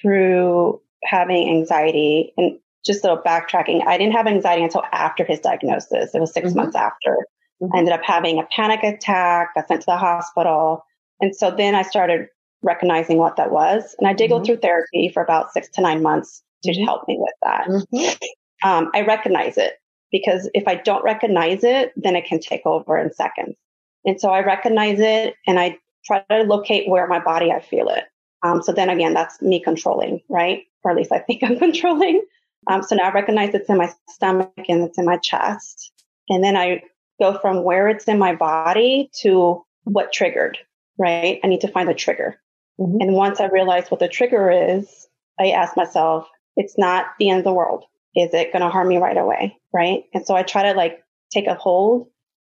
through 0.00 0.80
having 1.02 1.48
anxiety 1.48 2.32
and 2.36 2.60
just 2.86 3.02
a 3.02 3.08
little 3.08 3.24
backtracking. 3.24 3.84
I 3.84 3.98
didn't 3.98 4.12
have 4.12 4.28
anxiety 4.28 4.62
until 4.62 4.84
after 4.92 5.24
his 5.24 5.40
diagnosis. 5.40 6.14
It 6.14 6.20
was 6.20 6.32
6 6.32 6.50
mm-hmm. 6.50 6.58
months 6.58 6.76
after. 6.76 7.26
Mm-hmm. 7.60 7.74
I 7.74 7.78
ended 7.78 7.92
up 7.92 8.04
having 8.04 8.38
a 8.38 8.46
panic 8.54 8.84
attack, 8.84 9.56
got 9.56 9.66
sent 9.66 9.80
to 9.80 9.86
the 9.86 9.96
hospital. 9.96 10.84
And 11.20 11.34
so 11.34 11.50
then 11.50 11.74
I 11.74 11.82
started 11.82 12.28
recognizing 12.62 13.18
what 13.18 13.36
that 13.36 13.50
was. 13.50 13.94
And 13.98 14.08
I 14.08 14.12
did 14.12 14.30
mm-hmm. 14.30 14.38
go 14.38 14.44
through 14.44 14.58
therapy 14.58 15.10
for 15.12 15.22
about 15.22 15.52
six 15.52 15.68
to 15.70 15.80
nine 15.80 16.02
months 16.02 16.42
to 16.64 16.72
mm-hmm. 16.72 16.84
help 16.84 17.06
me 17.08 17.16
with 17.18 17.34
that. 17.42 17.66
Mm-hmm. 17.68 18.68
Um, 18.68 18.90
I 18.94 19.02
recognize 19.02 19.58
it 19.58 19.74
because 20.10 20.48
if 20.54 20.68
I 20.68 20.76
don't 20.76 21.02
recognize 21.02 21.64
it, 21.64 21.92
then 21.96 22.16
it 22.16 22.26
can 22.26 22.38
take 22.38 22.62
over 22.64 22.96
in 22.96 23.12
seconds. 23.12 23.56
And 24.04 24.20
so 24.20 24.30
I 24.30 24.44
recognize 24.44 25.00
it 25.00 25.34
and 25.46 25.58
I 25.58 25.78
try 26.04 26.24
to 26.30 26.42
locate 26.42 26.88
where 26.88 27.06
my 27.06 27.18
body 27.18 27.50
I 27.50 27.60
feel 27.60 27.88
it. 27.88 28.04
Um, 28.42 28.62
so 28.62 28.72
then 28.72 28.90
again, 28.90 29.14
that's 29.14 29.40
me 29.40 29.60
controlling, 29.60 30.20
right? 30.28 30.64
Or 30.84 30.90
at 30.90 30.96
least 30.96 31.12
I 31.12 31.18
think 31.18 31.42
I'm 31.42 31.58
controlling. 31.58 32.22
Um, 32.68 32.82
so 32.82 32.94
now 32.94 33.04
I 33.04 33.12
recognize 33.12 33.54
it's 33.54 33.68
in 33.68 33.78
my 33.78 33.92
stomach 34.08 34.52
and 34.68 34.82
it's 34.84 34.98
in 34.98 35.04
my 35.04 35.16
chest. 35.16 35.92
And 36.28 36.42
then 36.42 36.56
I 36.56 36.82
go 37.20 37.38
from 37.38 37.64
where 37.64 37.88
it's 37.88 38.06
in 38.06 38.18
my 38.18 38.34
body 38.34 39.10
to 39.20 39.64
what 39.84 40.12
triggered, 40.12 40.58
right? 40.98 41.40
I 41.42 41.46
need 41.46 41.60
to 41.62 41.68
find 41.68 41.88
the 41.88 41.94
trigger. 41.94 42.40
Mm-hmm. 42.82 43.00
And 43.00 43.14
once 43.14 43.40
I 43.40 43.46
realize 43.46 43.90
what 43.90 44.00
the 44.00 44.08
trigger 44.08 44.50
is, 44.50 45.06
I 45.38 45.50
ask 45.50 45.76
myself, 45.76 46.28
it's 46.56 46.76
not 46.76 47.06
the 47.18 47.30
end 47.30 47.38
of 47.38 47.44
the 47.44 47.52
world. 47.52 47.84
Is 48.14 48.34
it 48.34 48.52
going 48.52 48.62
to 48.62 48.68
harm 48.68 48.88
me 48.88 48.98
right 48.98 49.16
away? 49.16 49.56
Right. 49.72 50.04
And 50.12 50.26
so 50.26 50.34
I 50.34 50.42
try 50.42 50.64
to 50.64 50.76
like 50.76 51.02
take 51.32 51.46
a 51.46 51.54
hold 51.54 52.08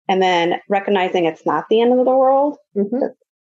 and 0.09 0.21
then 0.21 0.59
recognizing 0.67 1.25
it's 1.25 1.45
not 1.45 1.69
the 1.69 1.81
end 1.81 1.97
of 1.97 2.05
the 2.05 2.15
world. 2.15 2.57
Mm-hmm. 2.75 3.07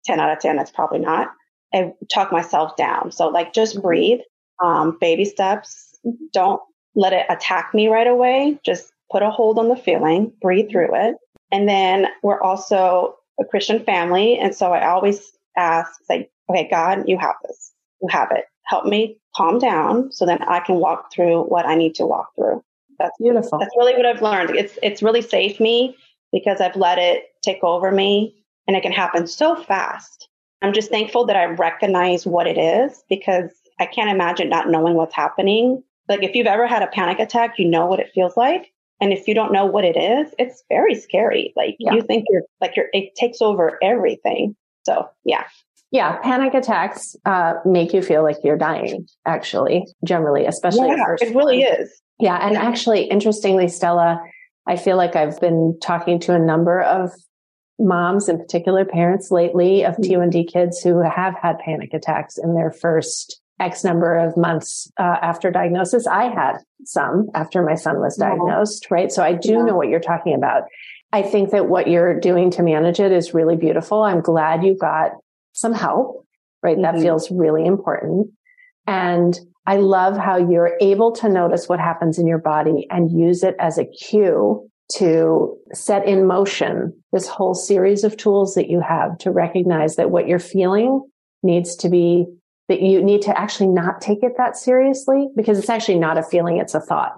10 0.05 0.19
out 0.19 0.31
of 0.31 0.39
10, 0.39 0.59
it's 0.59 0.71
probably 0.71 0.99
not. 0.99 1.31
I 1.73 1.93
talk 2.11 2.31
myself 2.31 2.75
down. 2.77 3.11
So 3.11 3.27
like 3.27 3.53
just 3.53 3.73
mm-hmm. 3.73 3.81
breathe, 3.81 4.19
um, 4.63 4.97
baby 4.99 5.25
steps. 5.25 5.97
Mm-hmm. 6.05 6.25
Don't 6.33 6.61
let 6.95 7.13
it 7.13 7.25
attack 7.29 7.73
me 7.73 7.87
right 7.87 8.07
away. 8.07 8.59
Just 8.63 8.91
put 9.11 9.23
a 9.23 9.29
hold 9.29 9.59
on 9.59 9.67
the 9.67 9.75
feeling, 9.75 10.31
breathe 10.41 10.69
through 10.69 10.95
it. 10.95 11.15
And 11.51 11.67
then 11.67 12.07
we're 12.23 12.41
also 12.41 13.15
a 13.39 13.45
Christian 13.45 13.83
family. 13.83 14.37
And 14.37 14.53
so 14.53 14.71
I 14.71 14.87
always 14.87 15.31
ask, 15.57 15.91
say, 16.05 16.29
okay, 16.49 16.67
God, 16.69 17.03
you 17.07 17.17
have 17.17 17.35
this. 17.47 17.71
You 18.01 18.07
have 18.09 18.31
it. 18.31 18.45
Help 18.65 18.85
me 18.85 19.19
calm 19.35 19.59
down 19.59 20.11
so 20.11 20.25
then 20.25 20.41
I 20.43 20.59
can 20.59 20.75
walk 20.75 21.11
through 21.13 21.43
what 21.43 21.65
I 21.65 21.75
need 21.75 21.95
to 21.95 22.05
walk 22.05 22.29
through. 22.35 22.63
That's 22.97 23.17
beautiful. 23.19 23.59
That's 23.59 23.75
really 23.77 23.95
what 23.95 24.05
I've 24.05 24.21
learned. 24.21 24.55
It's 24.55 24.77
it's 24.83 25.01
really 25.01 25.21
saved 25.21 25.59
me 25.59 25.95
because 26.31 26.61
I've 26.61 26.75
let 26.75 26.99
it 26.99 27.23
take 27.41 27.63
over 27.63 27.91
me 27.91 28.35
and 28.67 28.75
it 28.75 28.83
can 28.83 28.91
happen 28.91 29.25
so 29.25 29.55
fast. 29.55 30.27
I'm 30.61 30.73
just 30.73 30.91
thankful 30.91 31.25
that 31.25 31.37
I 31.37 31.45
recognize 31.45 32.25
what 32.25 32.45
it 32.45 32.57
is 32.57 33.03
because 33.09 33.51
I 33.79 33.85
can't 33.85 34.09
imagine 34.09 34.49
not 34.49 34.69
knowing 34.69 34.95
what's 34.95 35.15
happening. 35.15 35.81
Like 36.09 36.23
if 36.23 36.35
you've 36.35 36.47
ever 36.47 36.67
had 36.67 36.83
a 36.83 36.87
panic 36.87 37.19
attack, 37.19 37.57
you 37.57 37.65
know 37.65 37.85
what 37.85 37.99
it 37.99 38.11
feels 38.13 38.35
like. 38.35 38.71
And 39.01 39.13
if 39.13 39.27
you 39.27 39.33
don't 39.33 39.53
know 39.53 39.65
what 39.65 39.85
it 39.85 39.95
is, 39.95 40.33
it's 40.37 40.63
very 40.67 40.95
scary. 40.95 41.53
Like 41.55 41.77
yeah. 41.79 41.93
you 41.93 42.01
think 42.01 42.25
you're 42.29 42.43
like 42.59 42.75
you're, 42.75 42.89
it 42.91 43.15
takes 43.15 43.41
over 43.41 43.79
everything. 43.81 44.55
So 44.85 45.09
yeah. 45.23 45.45
Yeah. 45.91 46.17
Panic 46.19 46.53
attacks, 46.53 47.15
uh, 47.25 47.53
make 47.65 47.93
you 47.93 48.01
feel 48.01 48.23
like 48.23 48.37
you're 48.43 48.57
dying, 48.57 49.07
actually, 49.25 49.85
generally, 50.05 50.45
especially. 50.45 50.89
Yeah, 50.89 51.15
it 51.19 51.35
really 51.35 51.63
time. 51.63 51.81
is. 51.81 52.01
Yeah. 52.19 52.37
And 52.45 52.55
actually, 52.55 53.03
interestingly, 53.03 53.67
Stella, 53.67 54.21
I 54.67 54.75
feel 54.75 54.97
like 54.97 55.15
I've 55.15 55.39
been 55.39 55.77
talking 55.81 56.19
to 56.21 56.33
a 56.33 56.39
number 56.39 56.81
of 56.81 57.11
moms, 57.79 58.29
in 58.29 58.37
particular 58.37 58.85
parents 58.85 59.31
lately 59.31 59.83
of 59.83 59.95
mm-hmm. 59.95 60.11
T1D 60.11 60.51
kids 60.51 60.81
who 60.81 61.01
have 61.01 61.33
had 61.41 61.57
panic 61.59 61.93
attacks 61.93 62.37
in 62.37 62.53
their 62.53 62.71
first 62.71 63.41
X 63.59 63.83
number 63.83 64.17
of 64.17 64.37
months 64.37 64.91
uh, 64.97 65.17
after 65.21 65.51
diagnosis. 65.51 66.07
I 66.07 66.25
had 66.25 66.57
some 66.83 67.29
after 67.33 67.63
my 67.63 67.75
son 67.75 67.99
was 67.99 68.15
diagnosed, 68.15 68.87
yeah. 68.89 68.95
right? 68.95 69.11
So 69.11 69.23
I 69.23 69.33
do 69.33 69.53
yeah. 69.53 69.63
know 69.63 69.75
what 69.75 69.89
you're 69.89 69.99
talking 69.99 70.33
about. 70.33 70.63
I 71.11 71.23
think 71.23 71.51
that 71.51 71.67
what 71.67 71.87
you're 71.87 72.19
doing 72.19 72.51
to 72.51 72.63
manage 72.63 72.99
it 72.99 73.11
is 73.11 73.33
really 73.33 73.55
beautiful. 73.55 74.03
I'm 74.03 74.21
glad 74.21 74.63
you 74.63 74.77
got 74.77 75.11
some 75.59 75.73
help, 75.73 76.25
right? 76.63 76.77
Mm-hmm. 76.77 76.83
That 76.83 77.01
feels 77.01 77.29
really 77.31 77.65
important. 77.65 78.31
And 78.87 79.39
I 79.65 79.77
love 79.77 80.17
how 80.17 80.37
you're 80.37 80.77
able 80.81 81.11
to 81.13 81.29
notice 81.29 81.69
what 81.69 81.79
happens 81.79 82.17
in 82.17 82.25
your 82.25 82.39
body 82.39 82.87
and 82.89 83.11
use 83.11 83.43
it 83.43 83.55
as 83.59 83.77
a 83.77 83.85
cue 83.85 84.67
to 84.95 85.55
set 85.73 86.07
in 86.07 86.25
motion 86.25 86.93
this 87.11 87.27
whole 87.27 87.53
series 87.53 88.03
of 88.03 88.17
tools 88.17 88.55
that 88.55 88.69
you 88.69 88.81
have 88.81 89.17
to 89.19 89.29
recognize 89.29 89.97
that 89.97 90.09
what 90.09 90.27
you're 90.27 90.39
feeling 90.39 91.07
needs 91.43 91.75
to 91.75 91.89
be 91.89 92.25
that 92.67 92.81
you 92.81 93.03
need 93.03 93.23
to 93.23 93.39
actually 93.39 93.67
not 93.67 93.99
take 93.99 94.23
it 94.23 94.33
that 94.37 94.55
seriously 94.55 95.27
because 95.35 95.57
it's 95.57 95.69
actually 95.69 95.97
not 95.97 96.19
a 96.19 96.23
feeling. 96.23 96.57
It's 96.57 96.75
a 96.75 96.79
thought. 96.79 97.13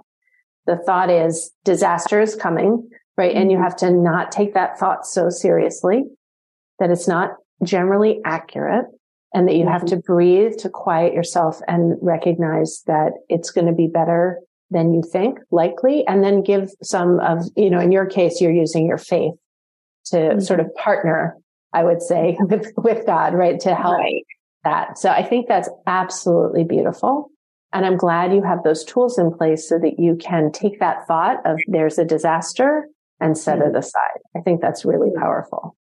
The 0.66 0.76
thought 0.76 1.10
is 1.10 1.52
disaster 1.64 2.20
is 2.20 2.34
coming, 2.34 2.88
right? 3.18 3.34
And 3.34 3.50
you 3.50 3.58
mm-hmm. 3.58 3.64
have 3.64 3.76
to 3.76 3.90
not 3.90 4.32
take 4.32 4.54
that 4.54 4.78
thought 4.78 5.06
so 5.06 5.28
seriously 5.28 6.04
that 6.78 6.90
it's 6.90 7.06
not 7.06 7.32
generally 7.62 8.20
accurate 8.24 8.86
and 9.34 9.48
that 9.48 9.56
you 9.56 9.66
have 9.66 9.82
mm-hmm. 9.82 9.96
to 9.96 10.02
breathe 10.02 10.56
to 10.58 10.68
quiet 10.68 11.14
yourself 11.14 11.60
and 11.66 11.96
recognize 12.02 12.82
that 12.86 13.12
it's 13.28 13.50
going 13.50 13.66
to 13.66 13.72
be 13.72 13.86
better 13.86 14.40
than 14.70 14.92
you 14.92 15.02
think 15.02 15.38
likely. 15.50 16.06
And 16.06 16.22
then 16.22 16.42
give 16.42 16.70
some 16.82 17.20
of, 17.20 17.44
you 17.56 17.70
know, 17.70 17.80
in 17.80 17.92
your 17.92 18.06
case, 18.06 18.40
you're 18.40 18.52
using 18.52 18.86
your 18.86 18.98
faith 18.98 19.34
to 20.06 20.16
mm-hmm. 20.16 20.40
sort 20.40 20.60
of 20.60 20.74
partner, 20.74 21.36
I 21.72 21.84
would 21.84 22.02
say 22.02 22.36
with, 22.40 22.72
with 22.76 23.06
God, 23.06 23.34
right? 23.34 23.58
To 23.60 23.74
help 23.74 23.98
right 23.98 24.24
that. 24.64 24.98
So 24.98 25.10
I 25.10 25.22
think 25.22 25.48
that's 25.48 25.68
absolutely 25.86 26.64
beautiful. 26.64 27.30
And 27.72 27.86
I'm 27.86 27.96
glad 27.96 28.32
you 28.32 28.42
have 28.42 28.62
those 28.62 28.84
tools 28.84 29.18
in 29.18 29.32
place 29.32 29.68
so 29.68 29.78
that 29.78 29.98
you 29.98 30.16
can 30.16 30.52
take 30.52 30.78
that 30.80 31.06
thought 31.06 31.44
of 31.46 31.58
there's 31.66 31.98
a 31.98 32.04
disaster 32.04 32.86
and 33.18 33.36
set 33.36 33.58
mm-hmm. 33.58 33.74
it 33.74 33.78
aside. 33.78 34.18
I 34.36 34.40
think 34.40 34.60
that's 34.60 34.84
really 34.84 35.10
powerful. 35.16 35.76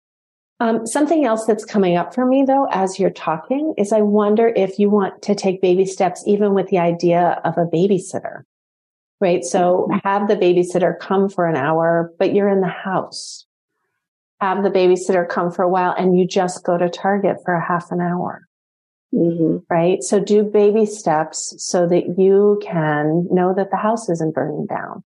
Um, 0.59 0.87
something 0.87 1.23
else 1.23 1.45
that's 1.45 1.65
coming 1.65 1.95
up 1.95 2.15
for 2.15 2.25
me 2.25 2.43
though, 2.45 2.67
as 2.71 2.99
you're 2.99 3.11
talking 3.11 3.75
is 3.77 3.93
I 3.93 4.01
wonder 4.01 4.51
if 4.55 4.79
you 4.79 4.89
want 4.89 5.21
to 5.23 5.35
take 5.35 5.61
baby 5.61 5.85
steps, 5.85 6.23
even 6.25 6.53
with 6.53 6.67
the 6.69 6.79
idea 6.79 7.39
of 7.43 7.57
a 7.57 7.65
babysitter, 7.65 8.41
right? 9.21 9.43
So 9.43 9.87
mm-hmm. 9.89 10.07
have 10.07 10.27
the 10.27 10.35
babysitter 10.35 10.97
come 10.97 11.29
for 11.29 11.45
an 11.47 11.55
hour, 11.55 12.11
but 12.17 12.33
you're 12.33 12.49
in 12.49 12.61
the 12.61 12.67
house. 12.67 13.45
Have 14.41 14.63
the 14.63 14.71
babysitter 14.71 15.27
come 15.27 15.51
for 15.51 15.63
a 15.63 15.69
while 15.69 15.93
and 15.97 16.17
you 16.17 16.27
just 16.27 16.63
go 16.63 16.77
to 16.77 16.89
Target 16.89 17.37
for 17.43 17.53
a 17.53 17.65
half 17.65 17.91
an 17.91 18.01
hour 18.01 18.47
Mm-hmm. 19.13 19.57
Right. 19.73 20.03
So 20.03 20.19
do 20.19 20.43
baby 20.43 20.85
steps 20.85 21.55
so 21.57 21.87
that 21.87 22.17
you 22.17 22.59
can 22.63 23.27
know 23.31 23.53
that 23.55 23.71
the 23.71 23.77
house 23.77 24.09
isn't 24.09 24.35
burning 24.35 24.65
down. 24.67 25.03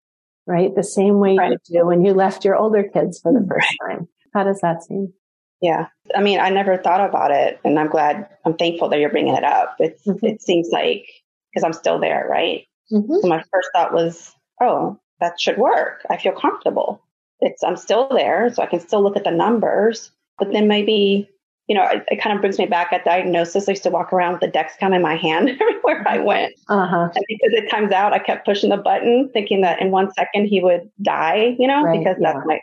Right. 0.47 0.75
The 0.75 0.85
same 0.85 1.19
way 1.19 1.37
right. 1.37 1.59
you 1.69 1.81
do 1.81 1.87
when 1.87 2.05
you 2.05 2.15
left 2.15 2.45
your 2.45 2.57
older 2.57 2.85
kids 2.85 3.19
for 3.21 3.33
the 3.33 3.41
mm-hmm. 3.41 3.49
first 3.49 3.69
right. 3.83 3.97
time. 3.97 4.09
How 4.35 4.45
does 4.45 4.61
that 4.61 4.85
seem? 4.85 5.13
Yeah. 5.61 5.87
I 6.15 6.21
mean, 6.21 6.39
I 6.39 6.51
never 6.51 6.77
thought 6.77 7.07
about 7.07 7.31
it 7.31 7.61
and 7.65 7.79
I'm 7.79 7.89
glad, 7.89 8.29
I'm 8.45 8.57
thankful 8.57 8.89
that 8.89 8.99
you're 8.99 9.11
bringing 9.11 9.35
it 9.35 9.45
up. 9.45 9.77
It's, 9.79 10.05
mm-hmm. 10.05 10.25
it 10.25 10.43
seems 10.43 10.69
like, 10.71 11.07
because 11.51 11.65
I'm 11.65 11.73
still 11.73 11.99
there, 11.99 12.27
right? 12.29 12.67
Mm-hmm. 12.93 13.15
So 13.23 13.29
my 13.29 13.43
first 13.53 13.71
thought 13.73 13.93
was, 13.93 14.35
oh, 14.61 14.99
that 15.21 15.41
should 15.41 15.57
work. 15.57 16.05
I 16.11 16.19
feel 16.19 16.33
comfortable. 16.33 17.03
It's, 17.41 17.63
I'm 17.63 17.77
still 17.77 18.09
there, 18.09 18.53
so 18.53 18.63
I 18.63 18.67
can 18.67 18.81
still 18.81 19.03
look 19.03 19.17
at 19.17 19.25
the 19.25 19.31
numbers, 19.31 20.11
but 20.39 20.53
then 20.53 20.69
maybe 20.69 21.29
you 21.67 21.75
know, 21.75 21.85
it, 21.89 22.05
it, 22.09 22.23
kind 22.23 22.35
of 22.35 22.41
brings 22.41 22.59
me 22.59 22.67
back 22.67 22.93
at 22.93 23.05
diagnosis. 23.05 23.69
I 23.69 23.73
used 23.73 23.83
to 23.83 23.91
walk 23.91 24.13
around 24.13 24.33
with 24.33 24.41
the 24.41 24.49
Dexcom 24.49 24.95
in 24.95 25.03
my 25.03 25.17
hand 25.17 25.51
everywhere 25.61 26.05
I 26.07 26.19
went. 26.19 26.55
Uh-huh. 26.69 27.11
And 27.13 27.25
because 27.27 27.53
it 27.53 27.69
times 27.69 27.93
out, 27.93 28.13
I 28.13 28.21
kept 28.21 28.45
pushing 28.45 28.71
the 28.71 28.77
button, 28.77 29.31
thinking 29.33 29.63
that 29.63 29.81
in 29.81 29.91
one 29.91 30.13
second 30.13 30.47
he 30.47 30.63
would 30.63 30.89
die, 31.03 31.57
you 31.59 31.67
know, 31.67 31.83
right, 31.83 31.99
because 31.99 32.17
yeah. 32.21 32.35
that's 32.35 32.47
my, 32.47 32.61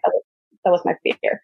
that 0.63 0.71
was 0.71 0.81
my 0.85 0.95
fear. 1.03 1.43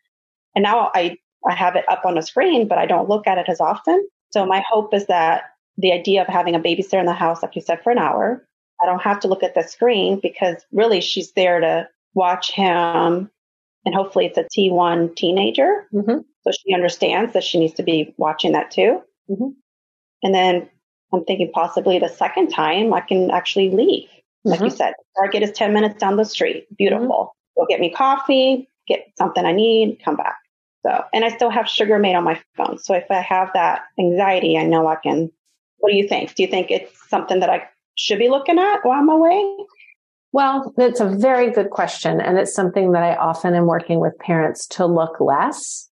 And 0.56 0.64
now 0.64 0.90
I, 0.96 1.18
I 1.48 1.56
have 1.56 1.76
it 1.76 1.86
up 1.90 2.06
on 2.06 2.16
the 2.16 2.22
screen, 2.22 2.68
but 2.68 2.78
I 2.78 2.86
don't 2.86 3.10
look 3.10 3.28
at 3.28 3.38
it 3.38 3.48
as 3.48 3.62
often. 3.62 4.08
So 4.32 4.46
my 4.46 4.64
hope 4.70 4.94
is 4.94 5.08
that 5.08 5.44
the 5.78 5.92
idea 5.92 6.22
of 6.22 6.28
having 6.28 6.56
a 6.56 6.60
babysitter 6.60 7.00
in 7.00 7.06
the 7.06 7.14
house, 7.14 7.42
like 7.42 7.56
you 7.56 7.62
said, 7.62 7.82
for 7.82 7.92
an 7.92 7.98
hour, 7.98 8.46
I 8.82 8.86
don't 8.86 9.02
have 9.02 9.20
to 9.22 9.28
look 9.28 9.44
at 9.44 9.56
the 9.56 9.64
screen 9.64 10.20
because 10.22 10.58
really 10.72 11.02
she's 11.02 11.32
there 11.34 11.60
to 11.60 11.88
watch 12.14 12.52
him. 12.52 13.30
And 13.86 13.96
hopefully 13.96 14.26
it's 14.26 14.38
a 14.38 14.44
T1 14.44 15.16
teenager. 15.16 15.88
Mm-hmm. 15.94 16.20
So 16.42 16.52
she 16.52 16.74
understands 16.74 17.34
that 17.34 17.44
she 17.44 17.60
needs 17.60 17.74
to 17.76 17.84
be 17.84 18.14
watching 18.18 18.52
that 18.54 18.72
too. 18.72 19.02
Mm-hmm. 19.30 19.50
And 20.24 20.36
then 20.36 20.70
I'm 21.14 21.24
thinking 21.26 21.52
possibly 21.54 22.00
the 22.00 22.10
second 22.10 22.50
time 22.50 22.94
I 22.94 23.02
can 23.02 23.32
actually 23.32 23.70
leave. 23.70 24.10
Mm-hmm. 24.10 24.50
Like 24.50 24.60
you 24.60 24.66
mm-hmm. 24.68 24.76
said, 24.76 24.94
Target 25.18 25.44
is 25.44 25.52
10 25.52 25.74
minutes 25.74 26.00
down 26.00 26.18
the 26.18 26.26
street. 26.26 26.68
Beautiful. 26.78 27.34
Mm-hmm. 27.58 27.62
Go 27.62 27.66
get 27.68 27.80
me 27.80 27.90
coffee, 27.90 28.70
get 28.88 29.12
something 29.18 29.46
I 29.46 29.52
need, 29.52 30.02
come 30.04 30.16
back. 30.16 30.38
So, 30.86 31.04
and 31.14 31.26
I 31.26 31.30
still 31.30 31.50
have 31.50 31.66
Sugarmate 31.66 32.16
on 32.16 32.24
my 32.24 32.42
phone. 32.56 32.78
So 32.80 32.94
if 32.94 33.06
I 33.10 33.22
have 33.22 33.50
that 33.54 33.82
anxiety, 34.00 34.58
I 34.58 34.64
know 34.64 34.88
I 34.88 34.96
can. 34.96 35.32
What 35.80 35.92
do 35.92 35.98
you 35.98 36.08
think? 36.08 36.36
Do 36.36 36.44
you 36.44 36.50
think 36.50 36.72
it's 36.72 36.92
something 37.10 37.40
that 37.42 37.50
I 37.50 37.68
should 37.96 38.20
be 38.20 38.30
looking 38.30 38.60
at 38.60 38.80
while 38.84 39.00
I'm 39.00 39.10
away? 39.10 39.58
Well, 40.32 40.74
it's 40.78 41.00
a 41.00 41.10
very 41.10 41.52
good 41.52 41.70
question. 41.70 42.22
And 42.22 42.38
it's 42.38 42.54
something 42.54 42.92
that 42.92 43.04
I 43.04 43.16
often 43.16 43.56
am 43.56 43.66
working 43.66 44.00
with 44.00 44.18
parents 44.20 44.68
to 44.68 44.86
look 44.86 45.20
less 45.20 45.90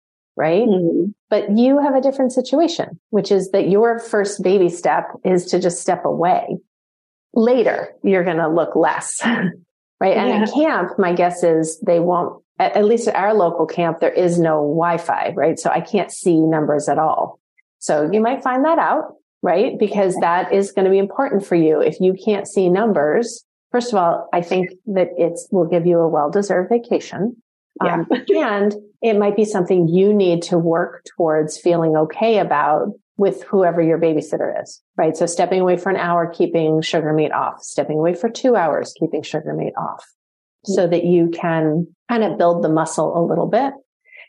right? 0.40 0.66
Mm-hmm. 0.66 1.10
But 1.28 1.56
you 1.58 1.78
have 1.78 1.94
a 1.94 2.00
different 2.00 2.32
situation, 2.32 2.98
which 3.10 3.30
is 3.30 3.50
that 3.50 3.68
your 3.68 3.98
first 3.98 4.42
baby 4.42 4.70
step 4.70 5.04
is 5.22 5.44
to 5.46 5.60
just 5.60 5.80
step 5.80 6.04
away. 6.04 6.56
later 7.34 7.94
you're 8.02 8.24
going 8.24 8.38
to 8.38 8.48
look 8.48 8.74
less. 8.74 9.20
right. 10.00 10.16
And 10.16 10.28
yeah. 10.28 10.42
at 10.42 10.52
camp, 10.52 10.98
my 10.98 11.12
guess 11.12 11.44
is 11.44 11.78
they 11.80 12.00
won't, 12.00 12.42
at, 12.60 12.76
at 12.76 12.84
least 12.84 13.08
at 13.08 13.16
our 13.16 13.34
local 13.34 13.66
camp, 13.66 14.00
there 14.00 14.12
is 14.12 14.38
no 14.38 14.56
Wi-Fi, 14.56 15.32
right? 15.34 15.58
So 15.58 15.70
I 15.70 15.80
can't 15.80 16.12
see 16.12 16.36
numbers 16.36 16.88
at 16.88 16.98
all. 16.98 17.40
So 17.78 18.10
you 18.12 18.20
might 18.20 18.42
find 18.42 18.64
that 18.66 18.78
out, 18.78 19.16
right? 19.42 19.78
Because 19.78 20.14
that 20.20 20.52
is 20.52 20.70
going 20.70 20.84
to 20.84 20.90
be 20.90 20.98
important 20.98 21.46
for 21.46 21.54
you. 21.54 21.80
If 21.80 21.98
you 22.00 22.14
can't 22.14 22.46
see 22.46 22.68
numbers, 22.68 23.44
first 23.72 23.92
of 23.92 23.98
all, 23.98 24.28
I 24.34 24.42
think 24.42 24.70
that 24.86 25.08
it 25.16 25.40
will 25.50 25.66
give 25.66 25.86
you 25.86 25.98
a 25.98 26.08
well-deserved 26.08 26.68
vacation. 26.68 27.36
Yeah. 27.82 27.94
Um, 27.94 28.08
and 28.36 28.74
it 29.00 29.18
might 29.18 29.36
be 29.36 29.46
something 29.46 29.88
you 29.88 30.12
need 30.12 30.42
to 30.42 30.58
work 30.58 31.04
towards 31.16 31.56
feeling 31.56 31.96
okay 31.96 32.38
about 32.38 32.88
with 33.16 33.42
whoever 33.44 33.80
your 33.80 33.98
babysitter 33.98 34.62
is, 34.62 34.82
right? 34.96 35.16
So 35.16 35.24
stepping 35.24 35.60
away 35.60 35.78
for 35.78 35.88
an 35.88 35.96
hour, 35.96 36.26
keeping 36.26 36.82
Sugarmate 36.82 37.32
off, 37.32 37.62
stepping 37.62 37.98
away 37.98 38.12
for 38.12 38.28
two 38.28 38.56
hours, 38.56 38.94
keeping 38.98 39.22
Sugarmate 39.22 39.76
off 39.78 40.04
so 40.64 40.86
that 40.86 41.04
you 41.04 41.30
can 41.30 41.86
kind 42.10 42.24
of 42.24 42.36
build 42.36 42.64
the 42.64 42.68
muscle 42.68 43.16
a 43.16 43.22
little 43.24 43.46
bit. 43.46 43.72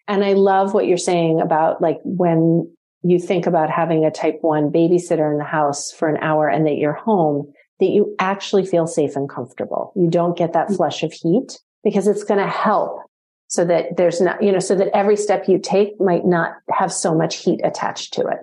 And 0.07 0.23
I 0.23 0.33
love 0.33 0.73
what 0.73 0.85
you're 0.85 0.97
saying 0.97 1.41
about 1.41 1.81
like 1.81 1.97
when 2.03 2.71
you 3.03 3.19
think 3.19 3.47
about 3.47 3.71
having 3.71 4.05
a 4.05 4.11
type 4.11 4.37
one 4.41 4.71
babysitter 4.71 5.31
in 5.31 5.39
the 5.39 5.43
house 5.43 5.91
for 5.91 6.07
an 6.07 6.21
hour 6.21 6.47
and 6.47 6.67
that 6.67 6.77
you're 6.77 6.93
home, 6.93 7.51
that 7.79 7.89
you 7.89 8.15
actually 8.19 8.65
feel 8.65 8.85
safe 8.85 9.15
and 9.15 9.27
comfortable. 9.27 9.91
You 9.95 10.09
don't 10.09 10.37
get 10.37 10.53
that 10.53 10.67
mm-hmm. 10.67 10.75
flush 10.75 11.01
of 11.01 11.11
heat 11.11 11.57
because 11.83 12.07
it's 12.07 12.23
going 12.23 12.39
to 12.39 12.47
help 12.47 13.01
so 13.47 13.65
that 13.65 13.97
there's 13.97 14.21
not, 14.21 14.43
you 14.43 14.51
know, 14.51 14.59
so 14.59 14.75
that 14.75 14.95
every 14.95 15.17
step 15.17 15.47
you 15.47 15.57
take 15.57 15.99
might 15.99 16.25
not 16.25 16.53
have 16.69 16.93
so 16.93 17.15
much 17.15 17.37
heat 17.37 17.59
attached 17.63 18.13
to 18.13 18.21
it. 18.27 18.39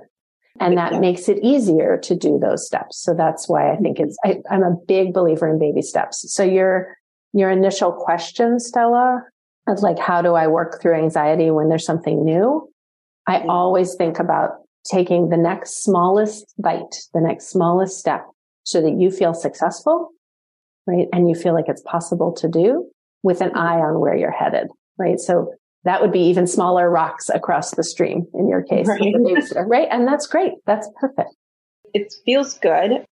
And 0.61 0.77
that 0.77 0.95
yeah. 0.95 0.99
makes 0.99 1.29
it 1.29 1.39
easier 1.45 1.99
to 2.03 2.17
do 2.17 2.41
those 2.41 2.67
steps. 2.67 3.01
So 3.01 3.15
that's 3.15 3.49
why 3.49 3.71
I 3.71 3.75
mm-hmm. 3.75 3.85
think 3.85 4.01
it's, 4.01 4.17
I, 4.25 4.39
I'm 4.51 4.65
a 4.65 4.75
big 4.89 5.15
believer 5.15 5.49
in 5.49 5.61
baby 5.61 5.83
steps. 5.83 6.25
So 6.35 6.43
your, 6.43 6.98
your 7.33 7.51
initial 7.51 7.93
question, 7.93 8.59
Stella, 8.59 9.23
of 9.67 9.81
like, 9.81 9.99
how 9.99 10.23
do 10.23 10.35
I 10.35 10.47
work 10.47 10.81
through 10.81 10.95
anxiety 10.95 11.51
when 11.51 11.69
there's 11.69 11.85
something 11.85 12.25
new? 12.25 12.69
I 13.27 13.41
mm-hmm. 13.41 13.51
always 13.51 13.95
think 13.95 14.19
about 14.19 14.63
taking 14.91 15.29
the 15.29 15.37
next 15.37 15.83
smallest 15.83 16.55
bite, 16.59 16.97
the 17.13 17.21
next 17.21 17.49
smallest 17.49 17.99
step 17.99 18.27
so 18.65 18.81
that 18.81 18.99
you 18.99 19.11
feel 19.11 19.35
successful, 19.35 20.11
right? 20.87 21.07
And 21.13 21.29
you 21.29 21.35
feel 21.35 21.55
like 21.55 21.69
it's 21.69 21.83
possible 21.83 22.33
to 22.35 22.49
do 22.49 22.91
with 23.23 23.41
an 23.41 23.55
eye 23.55 23.79
on 23.79 24.01
where 24.01 24.17
you're 24.17 24.31
headed, 24.31 24.69
right? 24.99 25.19
So 25.19 25.53
that 25.85 26.01
would 26.01 26.13
be 26.13 26.21
even 26.21 26.47
smaller 26.47 26.91
rocks 26.91 27.29
across 27.29 27.73
the 27.73 27.85
stream 27.85 28.27
in 28.35 28.49
your 28.49 28.63
case. 28.63 28.87
Right. 28.87 29.15
right? 29.67 29.89
And 29.91 30.07
that's 30.07 30.27
great. 30.27 30.53
That's 30.67 30.89
perfect. 31.01 31.35
It 31.95 32.15
feels 32.25 32.59
good. 32.59 33.05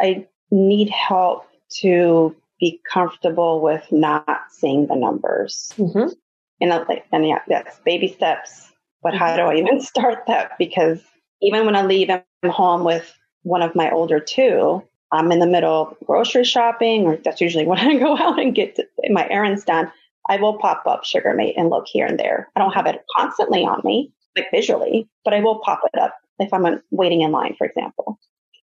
I 0.00 0.26
need 0.50 0.90
help 0.90 1.46
to 1.80 2.34
be 2.60 2.80
comfortable 2.90 3.60
with 3.60 3.90
not 3.90 4.26
seeing 4.50 4.86
the 4.86 4.94
numbers. 4.94 5.72
Mm-hmm. 5.76 6.12
And, 6.60 6.70
like, 6.70 7.06
and 7.10 7.26
yeah, 7.26 7.40
that's 7.48 7.80
baby 7.80 8.08
steps. 8.08 8.70
But 9.02 9.14
how 9.14 9.34
do 9.34 9.42
I 9.42 9.56
even 9.56 9.80
start 9.80 10.24
that? 10.26 10.52
Because 10.58 11.00
even 11.40 11.64
when 11.64 11.74
I 11.74 11.84
leave, 11.84 12.10
I'm 12.10 12.50
home 12.50 12.84
with 12.84 13.12
one 13.42 13.62
of 13.62 13.74
my 13.74 13.90
older 13.90 14.20
two. 14.20 14.82
I'm 15.12 15.32
in 15.32 15.40
the 15.40 15.46
middle 15.46 15.82
of 15.82 16.06
grocery 16.06 16.44
shopping, 16.44 17.06
or 17.06 17.16
that's 17.16 17.40
usually 17.40 17.66
when 17.66 17.78
I 17.78 17.98
go 17.98 18.16
out 18.16 18.38
and 18.38 18.54
get 18.54 18.78
my 19.08 19.26
errands 19.28 19.64
done. 19.64 19.90
I 20.28 20.36
will 20.36 20.58
pop 20.58 20.82
up 20.86 21.04
Sugarmate 21.04 21.54
and 21.56 21.70
look 21.70 21.86
here 21.88 22.06
and 22.06 22.20
there. 22.20 22.48
I 22.54 22.60
don't 22.60 22.74
have 22.74 22.86
it 22.86 23.02
constantly 23.16 23.64
on 23.64 23.80
me, 23.84 24.12
like 24.36 24.50
visually, 24.52 25.08
but 25.24 25.34
I 25.34 25.40
will 25.40 25.60
pop 25.60 25.80
it 25.92 25.98
up 25.98 26.14
if 26.38 26.52
I'm 26.52 26.80
waiting 26.90 27.22
in 27.22 27.32
line, 27.32 27.54
for 27.56 27.66
example. 27.66 28.18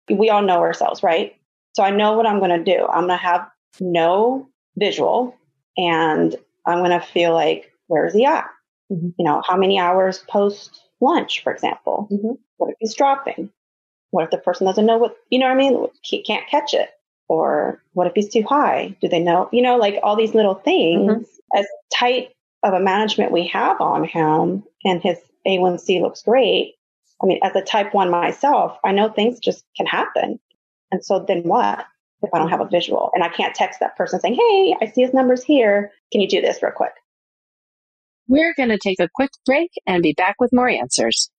We 0.09 0.29
all 0.29 0.43
know 0.43 0.59
ourselves, 0.59 1.01
right? 1.01 1.35
So 1.75 1.83
I 1.83 1.89
know 1.89 2.13
what 2.13 2.27
I'm 2.27 2.39
going 2.39 2.51
to 2.51 2.63
do. 2.63 2.85
I'm 2.85 3.07
going 3.07 3.17
to 3.17 3.25
have 3.25 3.47
no 3.79 4.47
visual 4.77 5.35
and 5.77 6.35
I'm 6.65 6.79
going 6.79 6.91
to 6.91 7.05
feel 7.05 7.33
like, 7.33 7.71
where's 7.87 8.13
he 8.13 8.25
at? 8.25 8.45
Mm-hmm. 8.91 9.09
You 9.17 9.25
know, 9.25 9.41
how 9.47 9.57
many 9.57 9.79
hours 9.79 10.23
post 10.29 10.81
lunch, 11.01 11.43
for 11.43 11.51
example? 11.51 12.07
Mm-hmm. 12.11 12.33
What 12.57 12.71
if 12.71 12.77
he's 12.79 12.95
dropping? 12.95 13.51
What 14.11 14.23
if 14.23 14.31
the 14.31 14.37
person 14.37 14.65
doesn't 14.65 14.85
know 14.85 14.97
what, 14.97 15.15
you 15.29 15.39
know 15.39 15.47
what 15.47 15.53
I 15.53 15.57
mean? 15.57 15.87
He 16.01 16.23
can't 16.23 16.47
catch 16.47 16.73
it. 16.73 16.89
Or 17.27 17.81
what 17.93 18.07
if 18.07 18.13
he's 18.13 18.29
too 18.29 18.43
high? 18.43 18.95
Do 19.01 19.07
they 19.07 19.19
know? 19.19 19.49
You 19.51 19.61
know, 19.61 19.77
like 19.77 19.99
all 20.03 20.15
these 20.15 20.35
little 20.35 20.55
things 20.55 21.11
mm-hmm 21.11 21.21
as 21.55 21.65
tight 21.93 22.31
of 22.63 22.73
a 22.73 22.79
management 22.79 23.31
we 23.31 23.47
have 23.47 23.79
on 23.79 24.03
him 24.03 24.63
and 24.83 25.01
his 25.01 25.17
A1C 25.47 26.01
looks 26.01 26.23
great. 26.23 26.75
I 27.21 27.25
mean, 27.25 27.39
as 27.43 27.55
a 27.55 27.61
type 27.61 27.93
one 27.93 28.09
myself, 28.09 28.77
I 28.83 28.91
know 28.91 29.09
things 29.09 29.39
just 29.39 29.63
can 29.77 29.85
happen. 29.85 30.39
And 30.91 31.03
so 31.03 31.19
then 31.19 31.43
what 31.43 31.85
if 32.25 32.33
I 32.33 32.39
don't 32.39 32.49
have 32.49 32.61
a 32.61 32.67
visual 32.67 33.11
and 33.13 33.23
I 33.23 33.29
can't 33.29 33.55
text 33.55 33.79
that 33.79 33.95
person 33.95 34.19
saying, 34.19 34.35
Hey, 34.35 34.75
I 34.81 34.91
see 34.91 35.01
his 35.01 35.13
numbers 35.13 35.43
here. 35.43 35.91
Can 36.11 36.21
you 36.21 36.27
do 36.27 36.41
this 36.41 36.61
real 36.61 36.71
quick? 36.71 36.93
We're 38.27 38.53
going 38.55 38.69
to 38.69 38.79
take 38.79 38.99
a 38.99 39.09
quick 39.13 39.31
break 39.45 39.71
and 39.85 40.01
be 40.01 40.13
back 40.13 40.35
with 40.39 40.51
more 40.51 40.67
answers. 40.67 41.29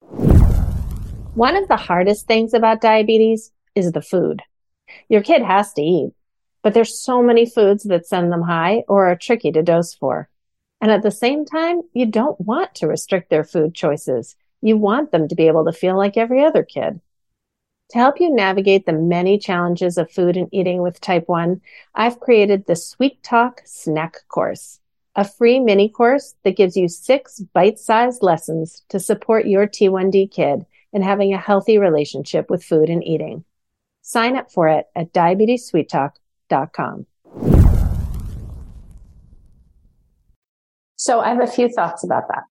One 1.35 1.57
of 1.57 1.69
the 1.69 1.77
hardest 1.77 2.27
things 2.27 2.55
about 2.55 2.81
diabetes 2.81 3.51
is 3.75 3.93
the 3.93 4.01
food. 4.01 4.41
Your 5.09 5.23
kid 5.23 5.43
has 5.43 5.73
to 5.75 5.83
eat. 5.83 6.13
But 6.63 6.75
there's 6.75 7.01
so 7.01 7.23
many 7.23 7.49
foods 7.49 7.85
that 7.85 8.07
send 8.07 8.33
them 8.33 8.43
high 8.43 8.85
or 8.89 9.07
are 9.07 9.17
tricky 9.17 9.53
to 9.53 9.63
dose 9.63 9.95
for. 9.95 10.29
And 10.81 10.91
at 10.91 11.03
the 11.03 11.11
same 11.11 11.45
time, 11.45 11.83
you 11.93 12.07
don't 12.07 12.41
want 12.41 12.75
to 12.77 12.87
restrict 12.87 13.31
their 13.31 13.45
food 13.45 13.75
choices. 13.75 14.37
You 14.63 14.77
want 14.77 15.13
them 15.13 15.29
to 15.29 15.35
be 15.35 15.47
able 15.47 15.65
to 15.67 15.73
feel 15.73 15.97
like 15.97 16.17
every 16.17 16.45
other 16.45 16.63
kid. 16.65 17.01
To 17.91 17.99
help 17.99 18.21
you 18.21 18.35
navigate 18.35 18.85
the 18.85 18.93
many 18.93 19.39
challenges 19.39 19.97
of 19.97 20.11
food 20.11 20.37
and 20.37 20.49
eating 20.51 20.83
with 20.83 21.01
type 21.01 21.29
1, 21.29 21.61
I've 21.95 22.19
created 22.19 22.67
the 22.67 22.75
Sweet 22.75 23.23
Talk 23.23 23.63
Snack 23.65 24.27
Course, 24.29 24.81
a 25.15 25.25
free 25.25 25.61
mini 25.61 25.89
course 25.89 26.35
that 26.43 26.57
gives 26.57 26.77
you 26.77 26.89
six 26.89 27.39
bite-sized 27.53 28.25
lessons 28.25 28.83
to 28.89 28.99
support 28.99 29.47
your 29.47 29.69
T1D 29.69 30.33
kid 30.33 30.67
in 30.93 31.03
having 31.03 31.33
a 31.33 31.39
healthy 31.39 31.79
relationship 31.79 32.51
with 32.51 32.65
food 32.65 32.91
and 32.91 33.05
eating. 33.05 33.45
Sign 34.03 34.37
up 34.37 34.51
for 34.51 34.67
it 34.67 34.87
at 34.97 35.13
diabetessweettalk.com. 35.13 37.07
So 40.97 41.21
I 41.21 41.29
have 41.29 41.41
a 41.41 41.47
few 41.47 41.69
thoughts 41.69 42.03
about 42.03 42.25
that. 42.29 42.43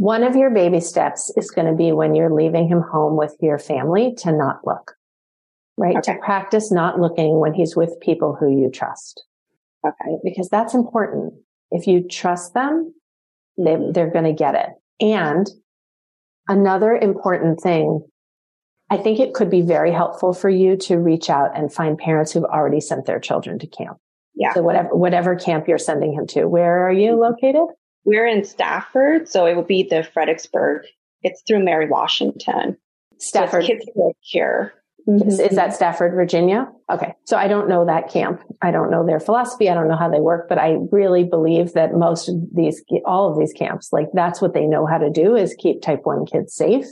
One 0.00 0.22
of 0.22 0.34
your 0.34 0.48
baby 0.48 0.80
steps 0.80 1.30
is 1.36 1.50
going 1.50 1.66
to 1.66 1.74
be 1.74 1.92
when 1.92 2.14
you're 2.14 2.32
leaving 2.32 2.66
him 2.66 2.80
home 2.80 3.18
with 3.18 3.36
your 3.42 3.58
family 3.58 4.14
to 4.20 4.32
not 4.32 4.66
look, 4.66 4.94
right? 5.76 5.94
Okay. 5.98 6.14
To 6.14 6.18
practice 6.20 6.72
not 6.72 6.98
looking 6.98 7.38
when 7.38 7.52
he's 7.52 7.76
with 7.76 8.00
people 8.00 8.34
who 8.34 8.50
you 8.50 8.70
trust. 8.70 9.22
Okay. 9.86 10.16
Because 10.24 10.48
that's 10.48 10.72
important. 10.72 11.34
If 11.70 11.86
you 11.86 12.08
trust 12.08 12.54
them, 12.54 12.94
they, 13.58 13.72
mm-hmm. 13.72 13.92
they're 13.92 14.10
going 14.10 14.24
to 14.24 14.32
get 14.32 14.54
it. 14.54 14.70
And 15.04 15.46
another 16.48 16.94
important 16.96 17.60
thing 17.60 18.00
I 18.88 18.96
think 18.96 19.20
it 19.20 19.34
could 19.34 19.50
be 19.50 19.60
very 19.60 19.92
helpful 19.92 20.32
for 20.32 20.48
you 20.48 20.78
to 20.78 20.96
reach 20.96 21.28
out 21.28 21.54
and 21.54 21.70
find 21.70 21.98
parents 21.98 22.32
who've 22.32 22.44
already 22.44 22.80
sent 22.80 23.04
their 23.04 23.20
children 23.20 23.58
to 23.58 23.66
camp. 23.66 23.98
Yeah. 24.34 24.54
So 24.54 24.62
whatever, 24.62 24.96
whatever 24.96 25.36
camp 25.36 25.68
you're 25.68 25.76
sending 25.76 26.14
him 26.14 26.26
to, 26.28 26.46
where 26.46 26.88
are 26.88 26.92
you 26.92 27.10
mm-hmm. 27.10 27.20
located? 27.20 27.66
We're 28.04 28.26
in 28.26 28.44
Stafford. 28.44 29.28
So 29.28 29.46
it 29.46 29.56
would 29.56 29.66
be 29.66 29.82
the 29.82 30.02
Fredericksburg. 30.02 30.82
It's 31.22 31.42
through 31.46 31.64
Mary 31.64 31.88
Washington. 31.88 32.76
Stafford. 33.18 33.64
So 33.64 33.68
kids 33.68 33.84
here. 34.20 34.74
Mm-hmm. 35.08 35.28
Is, 35.28 35.40
is, 35.40 35.56
that 35.56 35.74
Stafford, 35.74 36.14
Virginia? 36.14 36.70
Okay. 36.90 37.14
So 37.24 37.36
I 37.36 37.48
don't 37.48 37.68
know 37.68 37.86
that 37.86 38.10
camp. 38.10 38.42
I 38.62 38.70
don't 38.70 38.90
know 38.90 39.04
their 39.04 39.20
philosophy. 39.20 39.68
I 39.68 39.74
don't 39.74 39.88
know 39.88 39.96
how 39.96 40.10
they 40.10 40.20
work, 40.20 40.48
but 40.48 40.58
I 40.58 40.76
really 40.92 41.24
believe 41.24 41.72
that 41.72 41.94
most 41.94 42.28
of 42.28 42.36
these, 42.54 42.82
all 43.04 43.30
of 43.30 43.38
these 43.38 43.52
camps, 43.52 43.92
like 43.92 44.08
that's 44.12 44.40
what 44.40 44.54
they 44.54 44.66
know 44.66 44.86
how 44.86 44.98
to 44.98 45.10
do 45.10 45.36
is 45.36 45.54
keep 45.58 45.82
type 45.82 46.00
one 46.04 46.26
kids 46.26 46.54
safe. 46.54 46.86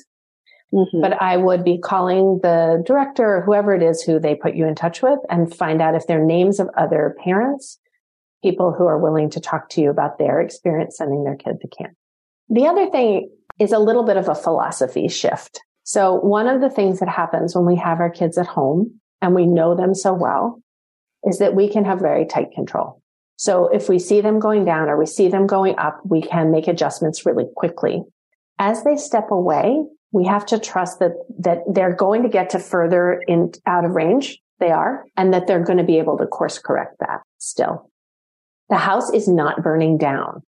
Mm-hmm. 0.72 1.00
But 1.00 1.20
I 1.20 1.36
would 1.36 1.64
be 1.64 1.78
calling 1.78 2.40
the 2.42 2.82
director 2.84 3.36
or 3.36 3.42
whoever 3.42 3.74
it 3.74 3.82
is 3.82 4.02
who 4.02 4.18
they 4.18 4.34
put 4.34 4.54
you 4.54 4.66
in 4.66 4.74
touch 4.74 5.02
with 5.02 5.18
and 5.30 5.54
find 5.54 5.80
out 5.80 5.94
if 5.94 6.06
there 6.06 6.20
are 6.20 6.26
names 6.26 6.60
of 6.60 6.68
other 6.76 7.16
parents, 7.22 7.78
people 8.42 8.72
who 8.72 8.86
are 8.86 8.98
willing 8.98 9.30
to 9.30 9.40
talk 9.40 9.68
to 9.70 9.80
you 9.80 9.90
about 9.90 10.18
their 10.18 10.40
experience 10.40 10.96
sending 10.96 11.24
their 11.24 11.36
kid 11.36 11.60
to 11.60 11.68
camp. 11.68 11.94
The 12.48 12.66
other 12.66 12.90
thing 12.90 13.30
is 13.58 13.72
a 13.72 13.78
little 13.78 14.04
bit 14.04 14.16
of 14.16 14.28
a 14.28 14.34
philosophy 14.34 15.08
shift. 15.08 15.60
So 15.82 16.14
one 16.14 16.46
of 16.46 16.60
the 16.60 16.70
things 16.70 17.00
that 17.00 17.08
happens 17.08 17.54
when 17.54 17.66
we 17.66 17.76
have 17.76 18.00
our 18.00 18.10
kids 18.10 18.38
at 18.38 18.46
home 18.46 19.00
and 19.20 19.34
we 19.34 19.46
know 19.46 19.74
them 19.74 19.94
so 19.94 20.12
well 20.12 20.62
is 21.24 21.38
that 21.38 21.54
we 21.54 21.68
can 21.68 21.84
have 21.84 21.98
very 21.98 22.26
tight 22.26 22.52
control. 22.54 23.02
So 23.36 23.68
if 23.68 23.88
we 23.88 23.98
see 23.98 24.20
them 24.20 24.38
going 24.38 24.64
down 24.64 24.88
or 24.88 24.98
we 24.98 25.06
see 25.06 25.28
them 25.28 25.46
going 25.46 25.78
up, 25.78 26.00
we 26.04 26.22
can 26.22 26.50
make 26.50 26.68
adjustments 26.68 27.24
really 27.24 27.46
quickly. 27.56 28.02
As 28.58 28.84
they 28.84 28.96
step 28.96 29.30
away, 29.30 29.84
we 30.12 30.26
have 30.26 30.46
to 30.46 30.58
trust 30.58 30.98
that, 31.00 31.12
that 31.38 31.58
they're 31.70 31.94
going 31.94 32.22
to 32.22 32.28
get 32.28 32.50
to 32.50 32.58
further 32.58 33.22
in 33.28 33.52
out 33.66 33.84
of 33.84 33.92
range. 33.92 34.38
They 34.58 34.70
are, 34.70 35.04
and 35.16 35.32
that 35.32 35.46
they're 35.46 35.62
going 35.62 35.78
to 35.78 35.84
be 35.84 35.98
able 35.98 36.18
to 36.18 36.26
course 36.26 36.58
correct 36.58 36.96
that 36.98 37.20
still. 37.38 37.87
The 38.68 38.76
house 38.76 39.12
is 39.12 39.28
not 39.28 39.62
burning 39.62 39.98
down 39.98 40.42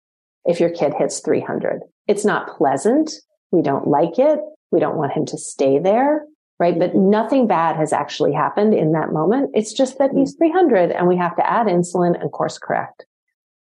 if 0.45 0.59
your 0.59 0.69
kid 0.69 0.93
hits 0.97 1.19
300. 1.19 1.81
It's 2.07 2.25
not 2.25 2.57
pleasant. 2.57 3.11
We 3.51 3.61
don't 3.61 3.87
like 3.87 4.19
it. 4.19 4.39
We 4.71 4.79
don't 4.79 4.97
want 4.97 5.13
him 5.13 5.25
to 5.27 5.37
stay 5.37 5.79
there, 5.79 6.25
right? 6.59 6.77
But 6.77 6.95
nothing 6.95 7.47
bad 7.47 7.75
has 7.75 7.93
actually 7.93 8.33
happened 8.33 8.73
in 8.73 8.91
that 8.91 9.11
moment. 9.11 9.51
It's 9.53 9.73
just 9.73 9.97
that 9.99 10.11
he's 10.15 10.33
hmm. 10.33 10.45
300 10.45 10.91
and 10.91 11.07
we 11.07 11.17
have 11.17 11.35
to 11.37 11.49
add 11.49 11.67
insulin 11.67 12.19
and 12.19 12.31
course 12.31 12.57
correct. 12.57 13.05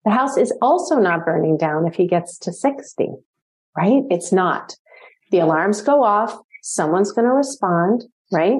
The 0.05 0.12
house 0.12 0.37
is 0.37 0.53
also 0.62 0.97
not 0.97 1.25
burning 1.25 1.57
down 1.57 1.87
if 1.87 1.97
he 1.97 2.07
gets 2.07 2.38
to 2.38 2.53
60, 2.53 3.09
right? 3.77 4.03
It's 4.09 4.33
not. 4.33 4.77
The 5.33 5.40
alarms 5.40 5.81
go 5.81 6.05
off. 6.05 6.38
Someone's 6.62 7.12
going 7.12 7.27
to 7.27 7.33
respond, 7.33 8.05
right? 8.33 8.59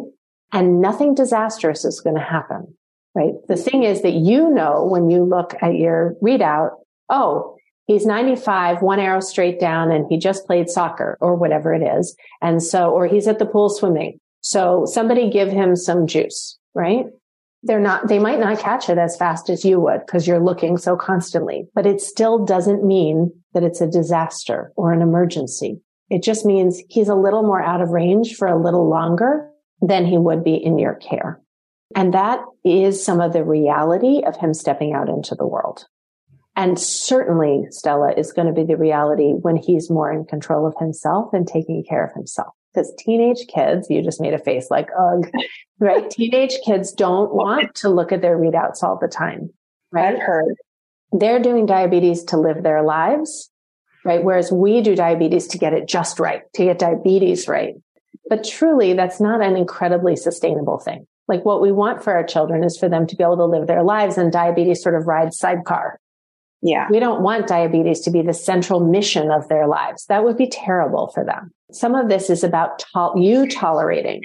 And 0.53 0.81
nothing 0.81 1.15
disastrous 1.15 1.85
is 1.85 2.01
going 2.01 2.17
to 2.17 2.23
happen, 2.23 2.77
right? 3.17 3.33
The 3.49 3.57
thing 3.57 3.83
is 3.83 4.03
that 4.03 4.13
you 4.13 4.51
know 4.51 4.85
when 4.85 5.09
you 5.09 5.25
look 5.25 5.55
at 5.63 5.75
your 5.75 6.15
readout, 6.23 6.73
oh, 7.09 7.57
he's 7.87 8.05
95, 8.05 8.83
one 8.83 9.01
arrow 9.01 9.21
straight 9.21 9.59
down, 9.59 9.91
and 9.91 10.05
he 10.11 10.19
just 10.19 10.47
played 10.47 10.69
soccer 10.69 11.17
or 11.21 11.35
whatever 11.35 11.73
it 11.73 11.83
is. 11.83 12.15
And 12.43 12.63
so, 12.63 12.91
or 12.91 13.07
he's 13.07 13.27
at 13.27 13.39
the 13.39 13.47
pool 13.47 13.71
swimming. 13.71 14.21
So 14.43 14.85
somebody 14.85 15.31
give 15.31 15.51
him 15.51 15.77
some 15.77 16.07
juice, 16.07 16.59
right? 16.75 17.07
They're 17.63 17.81
not, 17.81 18.07
they 18.07 18.19
might 18.19 18.39
not 18.39 18.59
catch 18.59 18.91
it 18.91 18.99
as 18.99 19.17
fast 19.17 19.49
as 19.49 19.65
you 19.65 19.81
would 19.81 20.05
because 20.05 20.29
you're 20.29 20.39
looking 20.39 20.77
so 20.77 20.95
constantly, 20.95 21.67
but 21.75 21.87
it 21.87 22.03
still 22.03 22.45
doesn't 22.45 22.85
mean 22.85 23.33
that 23.55 23.65
it's 23.65 23.81
a 23.81 23.91
disaster 23.91 24.73
or 24.77 24.93
an 24.93 25.01
emergency. 25.01 25.81
It 26.11 26.23
just 26.23 26.45
means 26.45 26.83
he's 26.89 27.09
a 27.09 27.15
little 27.15 27.43
more 27.43 27.63
out 27.63 27.81
of 27.81 27.89
range 27.89 28.37
for 28.37 28.47
a 28.47 28.63
little 28.63 28.89
longer 28.89 29.49
than 29.81 30.05
he 30.05 30.19
would 30.19 30.45
be 30.45 30.55
in 30.55 30.79
your 30.79 30.95
care. 30.95 31.41
And 31.95 32.13
that 32.15 32.41
is 32.65 33.05
some 33.05 33.21
of 33.21 33.33
the 33.33 33.45
reality 33.45 34.23
of 34.27 34.37
him 34.37 34.55
stepping 34.55 34.93
out 34.93 35.09
into 35.09 35.35
the 35.35 35.47
world. 35.47 35.87
And 36.57 36.79
certainly 36.79 37.67
Stella 37.71 38.13
is 38.17 38.33
going 38.33 38.49
to 38.49 38.55
be 38.55 38.65
the 38.65 38.77
reality 38.77 39.33
when 39.33 39.57
he's 39.57 39.91
more 39.91 40.11
in 40.11 40.25
control 40.25 40.67
of 40.67 40.75
himself 40.79 41.33
and 41.33 41.47
taking 41.47 41.85
care 41.85 42.05
of 42.05 42.13
himself 42.15 42.55
because 42.77 42.93
teenage 42.99 43.47
kids, 43.49 43.89
you 43.89 44.03
just 44.03 44.21
made 44.21 44.35
a 44.35 44.39
face 44.39 44.71
like, 44.71 44.89
ugh, 44.99 45.31
right? 45.81 46.09
teenage 46.11 46.59
kids 46.65 46.93
don't 46.93 47.35
want 47.35 47.75
to 47.77 47.89
look 47.89 48.13
at 48.13 48.21
their 48.21 48.37
readouts 48.37 48.83
all 48.83 48.99
the 49.01 49.09
time, 49.09 49.51
right? 49.91 50.15
I've 50.15 50.23
heard. 50.23 50.55
They're 51.13 51.41
doing 51.41 51.67
diabetes 51.67 52.25
to 52.25 52.37
live 52.37 52.63
their 52.63 52.83
lives, 52.83 53.51
right? 54.05 54.23
Whereas 54.23 54.53
we 54.53 54.83
do 54.83 54.95
diabetes 54.95 55.47
to 55.49 55.59
get 55.59 55.73
it 55.73 55.89
just 55.89 56.21
right, 56.21 56.43
to 56.55 56.65
get 56.65 56.79
diabetes 56.79 57.49
right. 57.49 57.75
But 58.29 58.45
truly, 58.45 58.93
that's 58.93 59.21
not 59.21 59.41
an 59.41 59.57
incredibly 59.57 60.17
sustainable 60.17 60.79
thing. 60.79 61.07
Like 61.29 61.45
what 61.45 61.61
we 61.61 61.73
want 61.73 62.03
for 62.03 62.13
our 62.13 62.25
children 62.25 62.63
is 62.65 62.79
for 62.79 62.89
them 62.89 63.07
to 63.07 63.17
be 63.17 63.25
able 63.25 63.37
to 63.39 63.45
live 63.45 63.67
their 63.67 63.83
lives 63.83 64.17
and 64.17 64.33
diabetes 64.33 64.83
sort 64.83 64.95
of 64.95 65.07
rides 65.07 65.39
sidecar. 65.39 65.99
Yeah. 66.63 66.89
We 66.91 67.01
don't 67.01 67.23
want 67.23 67.47
diabetes 67.47 68.01
to 68.01 68.11
be 68.11 68.23
the 68.23 68.35
central 68.35 68.81
mission 68.81 69.31
of 69.31 69.49
their 69.49 69.67
lives. 69.67 70.07
That 70.07 70.25
would 70.25 70.37
be 70.37 70.49
terrible 70.49 71.09
for 71.15 71.25
them. 71.25 71.53
Some 71.71 71.95
of 71.95 72.09
this 72.09 72.31
is 72.31 72.43
about 72.43 72.79
to- 72.79 73.13
you 73.17 73.47
tolerating 73.49 74.23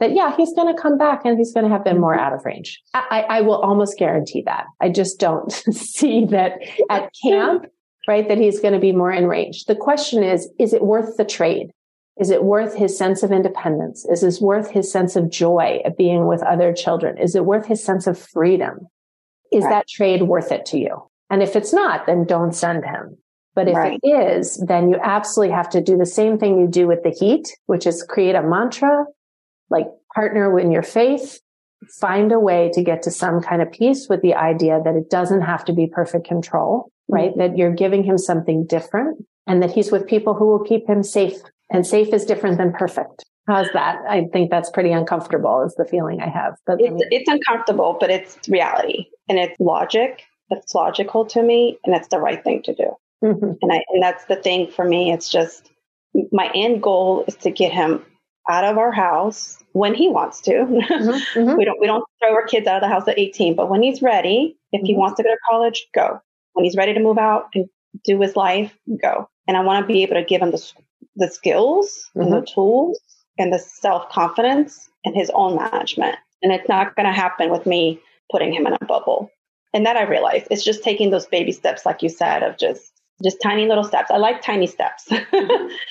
that, 0.00 0.12
yeah, 0.12 0.34
he's 0.36 0.52
going 0.54 0.74
to 0.74 0.80
come 0.80 0.98
back 0.98 1.22
and 1.24 1.38
he's 1.38 1.52
going 1.52 1.64
to 1.64 1.70
have 1.70 1.84
been 1.84 2.00
more 2.00 2.18
out 2.18 2.32
of 2.32 2.44
range. 2.44 2.80
I, 2.94 3.24
I 3.28 3.40
will 3.40 3.60
almost 3.60 3.98
guarantee 3.98 4.42
that. 4.42 4.66
I 4.80 4.88
just 4.88 5.18
don't 5.18 5.50
see 5.72 6.26
that 6.26 6.58
at 6.90 7.10
camp, 7.22 7.66
right? 8.06 8.28
That 8.28 8.38
he's 8.38 8.60
going 8.60 8.74
to 8.74 8.80
be 8.80 8.92
more 8.92 9.12
in 9.12 9.26
range. 9.26 9.64
The 9.64 9.76
question 9.76 10.22
is, 10.22 10.48
is 10.58 10.72
it 10.72 10.82
worth 10.82 11.16
the 11.16 11.24
trade? 11.24 11.70
Is 12.18 12.30
it 12.30 12.44
worth 12.44 12.74
his 12.74 12.96
sense 12.96 13.22
of 13.22 13.30
independence? 13.30 14.06
Is 14.06 14.22
it 14.22 14.42
worth 14.42 14.70
his 14.70 14.90
sense 14.90 15.16
of 15.16 15.30
joy 15.30 15.80
of 15.84 15.96
being 15.96 16.26
with 16.26 16.42
other 16.42 16.72
children? 16.72 17.18
Is 17.18 17.34
it 17.34 17.44
worth 17.44 17.66
his 17.66 17.82
sense 17.82 18.06
of 18.06 18.18
freedom? 18.18 18.88
Is 19.52 19.64
right. 19.64 19.70
that 19.70 19.88
trade 19.88 20.22
worth 20.22 20.50
it 20.50 20.64
to 20.66 20.78
you? 20.78 21.10
And 21.28 21.42
if 21.42 21.56
it's 21.56 21.72
not, 21.72 22.06
then 22.06 22.24
don't 22.24 22.54
send 22.54 22.84
him. 22.84 23.18
But 23.54 23.68
if 23.68 23.76
right. 23.76 23.98
it 24.02 24.06
is, 24.06 24.62
then 24.66 24.90
you 24.90 24.98
absolutely 25.02 25.54
have 25.54 25.70
to 25.70 25.80
do 25.80 25.96
the 25.96 26.06
same 26.06 26.38
thing 26.38 26.58
you 26.58 26.66
do 26.66 26.86
with 26.86 27.02
the 27.02 27.10
heat, 27.10 27.48
which 27.66 27.86
is 27.86 28.02
create 28.02 28.34
a 28.34 28.42
mantra, 28.42 29.06
like 29.70 29.86
partner 30.14 30.58
in 30.58 30.70
your 30.70 30.82
faith, 30.82 31.40
find 32.00 32.32
a 32.32 32.40
way 32.40 32.70
to 32.74 32.82
get 32.82 33.02
to 33.02 33.10
some 33.10 33.40
kind 33.40 33.62
of 33.62 33.70
peace 33.72 34.08
with 34.08 34.22
the 34.22 34.34
idea 34.34 34.80
that 34.84 34.94
it 34.94 35.10
doesn't 35.10 35.42
have 35.42 35.64
to 35.66 35.72
be 35.72 35.86
perfect 35.86 36.26
control, 36.26 36.90
right? 37.08 37.30
Mm-hmm. 37.30 37.40
That 37.40 37.58
you're 37.58 37.74
giving 37.74 38.04
him 38.04 38.18
something 38.18 38.66
different 38.66 39.24
and 39.46 39.62
that 39.62 39.70
he's 39.70 39.92
with 39.92 40.06
people 40.06 40.34
who 40.34 40.46
will 40.46 40.64
keep 40.64 40.88
him 40.88 41.02
safe 41.02 41.36
and 41.70 41.86
safe 41.86 42.12
is 42.12 42.24
different 42.24 42.58
than 42.58 42.72
perfect. 42.72 43.24
How's 43.46 43.70
that? 43.74 44.00
I 44.08 44.24
think 44.32 44.50
that's 44.50 44.70
pretty 44.70 44.90
uncomfortable 44.90 45.62
is 45.62 45.74
the 45.76 45.84
feeling 45.84 46.20
I 46.20 46.28
have. 46.28 46.54
But 46.66 46.80
it's, 46.80 47.02
it's 47.10 47.28
uncomfortable, 47.28 47.96
but 47.98 48.10
it's 48.10 48.36
reality 48.48 49.06
and 49.28 49.38
it's 49.38 49.58
logic. 49.60 50.22
It's 50.50 50.74
logical 50.74 51.24
to 51.26 51.42
me 51.42 51.78
and 51.84 51.94
it's 51.94 52.08
the 52.08 52.18
right 52.18 52.42
thing 52.42 52.62
to 52.64 52.74
do. 52.74 52.96
Mm-hmm. 53.24 53.52
And 53.62 53.72
I, 53.72 53.82
and 53.90 54.02
that's 54.02 54.24
the 54.24 54.36
thing 54.36 54.70
for 54.70 54.84
me. 54.84 55.12
It's 55.12 55.28
just 55.28 55.70
my 56.32 56.50
end 56.54 56.82
goal 56.82 57.24
is 57.28 57.36
to 57.36 57.50
get 57.50 57.72
him 57.72 58.04
out 58.48 58.64
of 58.64 58.78
our 58.78 58.92
house 58.92 59.62
when 59.72 59.94
he 59.94 60.08
wants 60.08 60.40
to. 60.42 60.52
Mm-hmm. 60.66 61.38
mm-hmm. 61.38 61.56
we 61.56 61.64
don't, 61.64 61.80
we 61.80 61.86
don't 61.86 62.04
throw 62.20 62.32
our 62.34 62.46
kids 62.46 62.66
out 62.66 62.76
of 62.76 62.82
the 62.82 62.88
house 62.88 63.06
at 63.06 63.18
18, 63.18 63.54
but 63.54 63.68
when 63.68 63.82
he's 63.82 64.02
ready, 64.02 64.56
if 64.72 64.82
he 64.82 64.92
mm-hmm. 64.92 65.00
wants 65.00 65.16
to 65.18 65.22
go 65.22 65.30
to 65.30 65.38
college, 65.48 65.86
go. 65.94 66.20
When 66.54 66.64
he's 66.64 66.76
ready 66.76 66.94
to 66.94 67.00
move 67.00 67.18
out 67.18 67.48
and 67.54 67.66
do 68.04 68.20
his 68.20 68.34
life, 68.34 68.74
go. 69.00 69.28
And 69.46 69.56
I 69.56 69.60
want 69.60 69.86
to 69.86 69.92
be 69.92 70.02
able 70.02 70.14
to 70.14 70.24
give 70.24 70.42
him 70.42 70.50
the, 70.50 70.72
the 71.16 71.28
skills 71.28 72.10
and 72.14 72.32
the 72.32 72.36
mm-hmm. 72.36 72.54
tools 72.54 73.00
and 73.38 73.52
the 73.52 73.58
self 73.58 74.08
confidence 74.10 74.88
and 75.04 75.14
his 75.14 75.30
own 75.34 75.56
management. 75.56 76.16
And 76.42 76.52
it's 76.52 76.68
not 76.68 76.94
going 76.96 77.06
to 77.06 77.12
happen 77.12 77.50
with 77.50 77.66
me 77.66 78.00
putting 78.30 78.52
him 78.52 78.66
in 78.66 78.74
a 78.74 78.84
bubble. 78.84 79.30
And 79.72 79.84
that 79.84 79.96
I 79.96 80.02
realized 80.02 80.46
it's 80.50 80.64
just 80.64 80.82
taking 80.82 81.10
those 81.10 81.26
baby 81.26 81.52
steps, 81.52 81.84
like 81.84 82.02
you 82.02 82.08
said, 82.08 82.42
of 82.42 82.58
just 82.58 82.92
just 83.22 83.40
tiny 83.42 83.66
little 83.66 83.84
steps. 83.84 84.10
I 84.10 84.18
like 84.18 84.42
tiny 84.42 84.66
steps. 84.66 85.08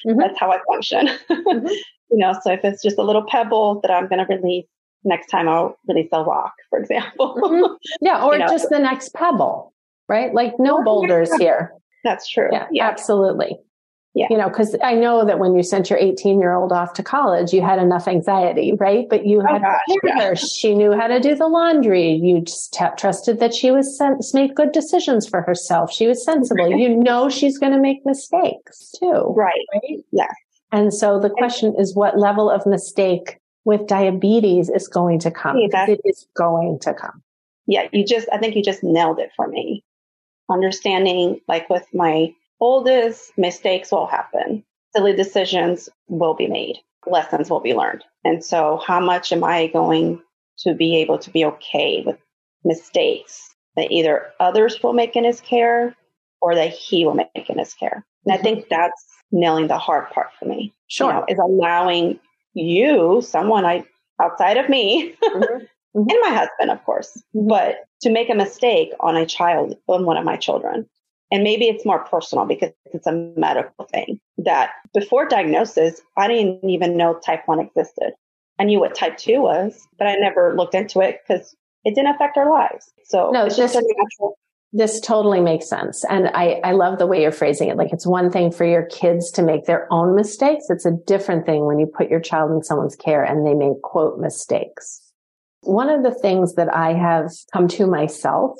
Mm-hmm. 0.05 0.19
That's 0.19 0.39
how 0.39 0.51
I 0.51 0.59
function. 0.67 1.07
Mm-hmm. 1.31 1.65
you 2.11 2.17
know, 2.17 2.33
so 2.43 2.51
if 2.51 2.59
it's 2.63 2.83
just 2.83 2.99
a 2.99 3.01
little 3.01 3.25
pebble 3.27 3.81
that 3.81 3.89
I'm 3.89 4.07
going 4.07 4.23
to 4.23 4.35
release 4.35 4.67
next 5.03 5.27
time, 5.27 5.49
I'll 5.49 5.75
release 5.87 6.09
a 6.11 6.23
rock, 6.23 6.53
for 6.69 6.77
example. 6.77 7.35
Mm-hmm. 7.41 7.73
Yeah, 8.01 8.23
or 8.23 8.33
you 8.33 8.39
know, 8.39 8.47
just 8.47 8.69
the 8.69 8.77
next 8.77 9.13
pebble, 9.15 9.73
right? 10.07 10.31
Like 10.31 10.53
no 10.59 10.83
boulders 10.83 11.33
here. 11.39 11.73
That's 12.03 12.27
true. 12.27 12.49
Yeah, 12.51 12.67
yeah. 12.71 12.87
absolutely. 12.87 13.57
Yeah. 14.15 14.27
You 14.29 14.37
know, 14.37 14.47
because 14.47 14.77
I 14.81 14.95
know 14.95 15.25
that 15.25 15.39
when 15.39 15.55
you 15.55 15.61
sent 15.61 15.89
your 15.89 15.99
18 15.99 16.39
year 16.39 16.53
old 16.53 16.71
off 16.71 16.93
to 16.93 17.03
college, 17.03 17.51
you 17.51 17.61
had 17.61 17.79
enough 17.79 18.07
anxiety, 18.07 18.71
right? 18.79 19.05
But 19.09 19.25
you 19.25 19.41
oh, 19.41 19.45
had 19.45 19.61
gosh, 19.61 19.79
yeah. 20.03 20.29
her. 20.29 20.35
She 20.37 20.73
knew 20.73 20.93
how 20.93 21.07
to 21.07 21.19
do 21.19 21.35
the 21.35 21.47
laundry. 21.47 22.13
You 22.13 22.39
just 22.39 22.73
t- 22.73 22.85
trusted 22.97 23.41
that 23.41 23.53
she 23.53 23.71
was 23.71 23.97
sens- 23.97 24.33
made 24.33 24.55
good 24.55 24.71
decisions 24.71 25.27
for 25.27 25.41
herself. 25.41 25.91
She 25.91 26.07
was 26.07 26.23
sensible. 26.23 26.69
you 26.69 26.95
know 26.95 27.29
she's 27.29 27.57
going 27.57 27.73
to 27.73 27.79
make 27.79 28.05
mistakes 28.05 28.93
too. 28.97 29.33
Right. 29.35 29.51
Right. 29.73 29.99
Yeah. 30.13 30.31
And 30.71 30.93
so 30.93 31.19
the 31.19 31.29
question 31.29 31.75
is, 31.77 31.93
what 31.93 32.17
level 32.17 32.49
of 32.49 32.65
mistake 32.65 33.39
with 33.65 33.85
diabetes 33.85 34.69
is 34.69 34.87
going 34.87 35.19
to 35.19 35.31
come? 35.31 35.57
Yeah, 35.57 35.89
it 35.89 35.99
is 36.05 36.25
going 36.37 36.79
to 36.83 36.93
come. 36.93 37.21
Yeah. 37.67 37.89
You 37.91 38.05
just, 38.05 38.29
I 38.31 38.37
think 38.37 38.55
you 38.55 38.63
just 38.63 38.81
nailed 38.81 39.19
it 39.19 39.31
for 39.35 39.47
me. 39.49 39.83
Understanding, 40.49 41.41
like 41.49 41.69
with 41.69 41.85
my 41.93 42.33
oldest, 42.65 43.31
mistakes 43.37 43.91
will 43.91 44.07
happen. 44.07 44.63
Silly 44.95 45.13
decisions 45.13 45.87
will 46.07 46.33
be 46.33 46.47
made. 46.47 46.77
Lessons 47.05 47.49
will 47.49 47.59
be 47.59 47.75
learned. 47.75 48.03
And 48.23 48.43
so, 48.43 48.81
how 48.85 48.99
much 48.99 49.31
am 49.31 49.43
I 49.43 49.67
going 49.67 50.19
to 50.59 50.73
be 50.73 50.97
able 50.97 51.19
to 51.19 51.29
be 51.29 51.45
okay 51.45 52.01
with 52.03 52.17
mistakes 52.63 53.55
that 53.75 53.91
either 53.91 54.31
others 54.39 54.81
will 54.81 54.93
make 54.93 55.15
in 55.15 55.23
his 55.23 55.41
care 55.41 55.95
or 56.41 56.55
that 56.55 56.71
he 56.71 57.05
will 57.05 57.13
make 57.13 57.49
in 57.49 57.59
his 57.59 57.75
care? 57.75 58.03
And 58.25 58.33
mm-hmm. 58.33 58.39
I 58.39 58.43
think 58.43 58.69
that's 58.69 59.05
nailing 59.31 59.67
the 59.67 59.77
hard 59.77 60.09
part 60.09 60.29
for 60.39 60.45
me. 60.45 60.73
Sure. 60.87 61.07
You 61.07 61.13
know, 61.13 61.25
is 61.29 61.39
allowing 61.39 62.19
you, 62.53 63.21
someone 63.21 63.65
I 63.65 63.83
outside 64.19 64.57
of 64.57 64.69
me, 64.69 65.13
mm-hmm. 65.23 65.37
Mm-hmm. 65.37 65.65
and 66.09 66.19
my 66.21 66.33
husband, 66.33 66.71
of 66.71 66.83
course, 66.83 67.21
mm-hmm. 67.35 67.47
but 67.47 67.75
to 68.01 68.09
make 68.09 68.31
a 68.31 68.35
mistake 68.35 68.91
on 69.01 69.15
a 69.15 69.25
child, 69.25 69.75
on 69.87 70.05
one 70.05 70.17
of 70.17 70.25
my 70.25 70.37
children. 70.37 70.89
And 71.35 71.43
maybe 71.43 71.65
it's 71.65 71.85
more 71.85 71.99
personal 71.99 72.45
because 72.45 72.71
it's 72.93 73.05
a 73.05 73.11
medical 73.35 73.83
thing 73.91 74.21
that 74.37 74.69
before 74.93 75.27
diagnosis, 75.27 75.99
I 76.15 76.29
didn't 76.29 76.69
even 76.69 76.95
know 76.95 77.19
type 77.19 77.41
1 77.45 77.59
existed. 77.59 78.13
I 78.57 78.63
knew 78.63 78.79
what 78.79 78.95
type 78.95 79.17
2 79.17 79.41
was, 79.41 79.85
but 79.99 80.07
I 80.07 80.15
never 80.15 80.55
looked 80.55 80.75
into 80.75 81.01
it 81.01 81.19
because 81.27 81.53
it 81.83 81.93
didn't 81.93 82.15
affect 82.15 82.37
our 82.37 82.49
lives. 82.49 82.89
So 83.03 83.31
no, 83.31 83.47
it's 83.47 83.57
just 83.57 83.75
natural. 83.75 84.37
This 84.71 85.01
totally 85.01 85.41
makes 85.41 85.67
sense. 85.67 86.05
And 86.05 86.29
I, 86.29 86.61
I 86.63 86.71
love 86.71 86.99
the 86.99 87.05
way 87.05 87.21
you're 87.21 87.33
phrasing 87.33 87.67
it. 87.67 87.75
Like 87.75 87.91
it's 87.91 88.07
one 88.07 88.31
thing 88.31 88.49
for 88.49 88.63
your 88.63 88.85
kids 88.85 89.29
to 89.31 89.41
make 89.41 89.65
their 89.65 89.91
own 89.91 90.15
mistakes. 90.15 90.67
It's 90.69 90.85
a 90.85 90.91
different 91.05 91.45
thing 91.45 91.65
when 91.65 91.79
you 91.79 91.85
put 91.85 92.09
your 92.09 92.21
child 92.21 92.51
in 92.51 92.63
someone's 92.63 92.95
care 92.95 93.25
and 93.25 93.45
they 93.45 93.55
make 93.55 93.81
quote 93.81 94.19
mistakes. 94.19 95.01
One 95.63 95.89
of 95.89 96.01
the 96.01 96.13
things 96.13 96.55
that 96.55 96.73
I 96.73 96.93
have 96.93 97.29
come 97.51 97.67
to 97.69 97.87
myself 97.87 98.55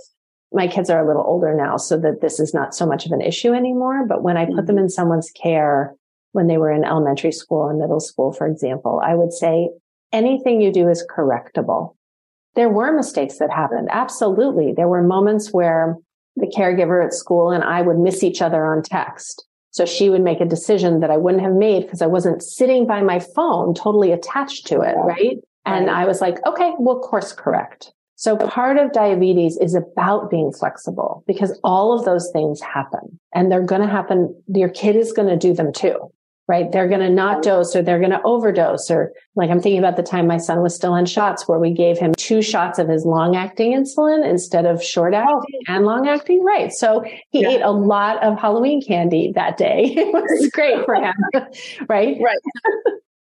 my 0.56 0.68
kids 0.68 0.90
are 0.90 1.04
a 1.04 1.08
little 1.08 1.26
older 1.26 1.54
now 1.54 1.76
so 1.76 1.98
that 2.00 2.22
this 2.22 2.40
is 2.40 2.54
not 2.54 2.74
so 2.74 2.86
much 2.86 3.06
of 3.06 3.12
an 3.12 3.22
issue 3.22 3.54
anymore. 3.54 4.08
But 4.08 4.24
when 4.24 4.38
I 4.38 4.46
put 4.46 4.68
them 4.68 4.78
mm-hmm. 4.78 4.86
in 4.86 4.90
someone's 4.90 5.30
care, 5.32 5.94
when 6.32 6.48
they 6.48 6.58
were 6.58 6.72
in 6.72 6.86
elementary 6.86 7.34
school 7.34 7.68
and 7.68 7.78
middle 7.78 8.00
school, 8.00 8.32
for 8.32 8.48
example, 8.48 9.02
I 9.04 9.16
would 9.16 9.34
say 9.34 9.70
anything 10.14 10.62
you 10.62 10.72
do 10.72 10.90
is 10.90 11.06
correctable. 11.14 11.96
There 12.56 12.70
were 12.70 12.94
mistakes 12.94 13.38
that 13.40 13.52
happened. 13.52 13.90
Absolutely. 13.92 14.72
There 14.72 14.88
were 14.88 15.04
moments 15.04 15.52
where 15.52 15.98
the 16.38 16.48
caregiver 16.48 17.06
at 17.06 17.14
school 17.14 17.52
and 17.52 17.64
I 17.64 17.82
would 17.82 18.00
miss 18.00 18.24
each 18.24 18.42
other 18.42 18.66
on 18.66 18.82
text. 18.82 19.46
So 19.72 19.86
she 19.86 20.10
would 20.10 20.22
make 20.22 20.40
a 20.40 20.46
decision 20.46 21.02
that 21.02 21.12
I 21.12 21.18
wouldn't 21.18 21.44
have 21.44 21.54
made 21.54 21.84
because 21.84 22.02
I 22.02 22.08
wasn't 22.08 22.42
sitting 22.42 22.88
by 22.88 23.02
my 23.02 23.20
phone 23.20 23.74
totally 23.74 24.14
attached 24.14 24.68
to 24.68 24.80
it. 24.82 24.96
Right. 24.96 25.40
And. 25.66 25.90
I 25.90 26.06
was 26.06 26.22
like, 26.22 26.38
okay, 26.46 26.74
we'll 26.78 27.00
course 27.00 27.34
correct. 27.34 27.92
So 28.16 28.38
part 28.38 28.78
of 28.78 28.94
diabetes 28.94 29.58
is 29.58 29.76
about 29.76 30.30
being 30.30 30.52
flexible 30.52 31.24
because 31.28 31.60
all 31.64 31.98
of 31.98 32.06
those 32.06 32.30
things 32.32 32.62
happen 32.62 33.20
and 33.34 33.52
they're 33.52 33.62
going 33.62 33.82
to 33.82 33.88
happen. 33.88 34.34
Your 34.48 34.70
kid 34.70 34.96
is 34.96 35.12
going 35.12 35.28
to 35.28 35.36
do 35.36 35.54
them 35.54 35.74
too, 35.74 36.12
right? 36.48 36.72
They're 36.72 36.88
going 36.88 37.02
to 37.02 37.10
not 37.10 37.44
dose 37.44 37.76
or 37.76 37.82
they're 37.82 38.00
going 38.00 38.12
to 38.12 38.22
overdose 38.24 38.90
or 38.90 39.12
like 39.36 39.50
I'm 39.50 39.60
thinking 39.60 39.80
about 39.80 39.98
the 39.98 40.04
time 40.04 40.28
my 40.28 40.38
son 40.38 40.62
was 40.62 40.74
still 40.74 40.94
on 40.94 41.06
shots 41.06 41.46
where 41.46 41.60
we 41.60 41.72
gave 41.72 41.98
him 41.98 42.14
two 42.16 42.42
shots 42.42 42.80
of 42.80 42.88
his 42.88 43.06
long 43.06 43.36
acting 43.36 43.74
insulin 43.74 44.26
instead 44.26 44.66
of 44.66 44.82
short 44.82 45.14
oh. 45.14 45.18
acting 45.18 45.62
and 45.68 45.86
long 45.86 46.08
acting. 46.08 46.42
Right. 46.42 46.72
So 46.72 47.04
he 47.32 47.42
yeah. 47.42 47.50
ate 47.50 47.62
a 47.62 47.72
lot 47.72 48.24
of 48.24 48.40
Halloween 48.40 48.82
candy 48.82 49.34
that 49.36 49.58
day. 49.58 49.84
it 49.98 50.14
was 50.14 50.50
great 50.54 50.86
for 50.86 50.96
him. 50.96 51.16
right. 51.90 52.18
Right. 52.22 52.40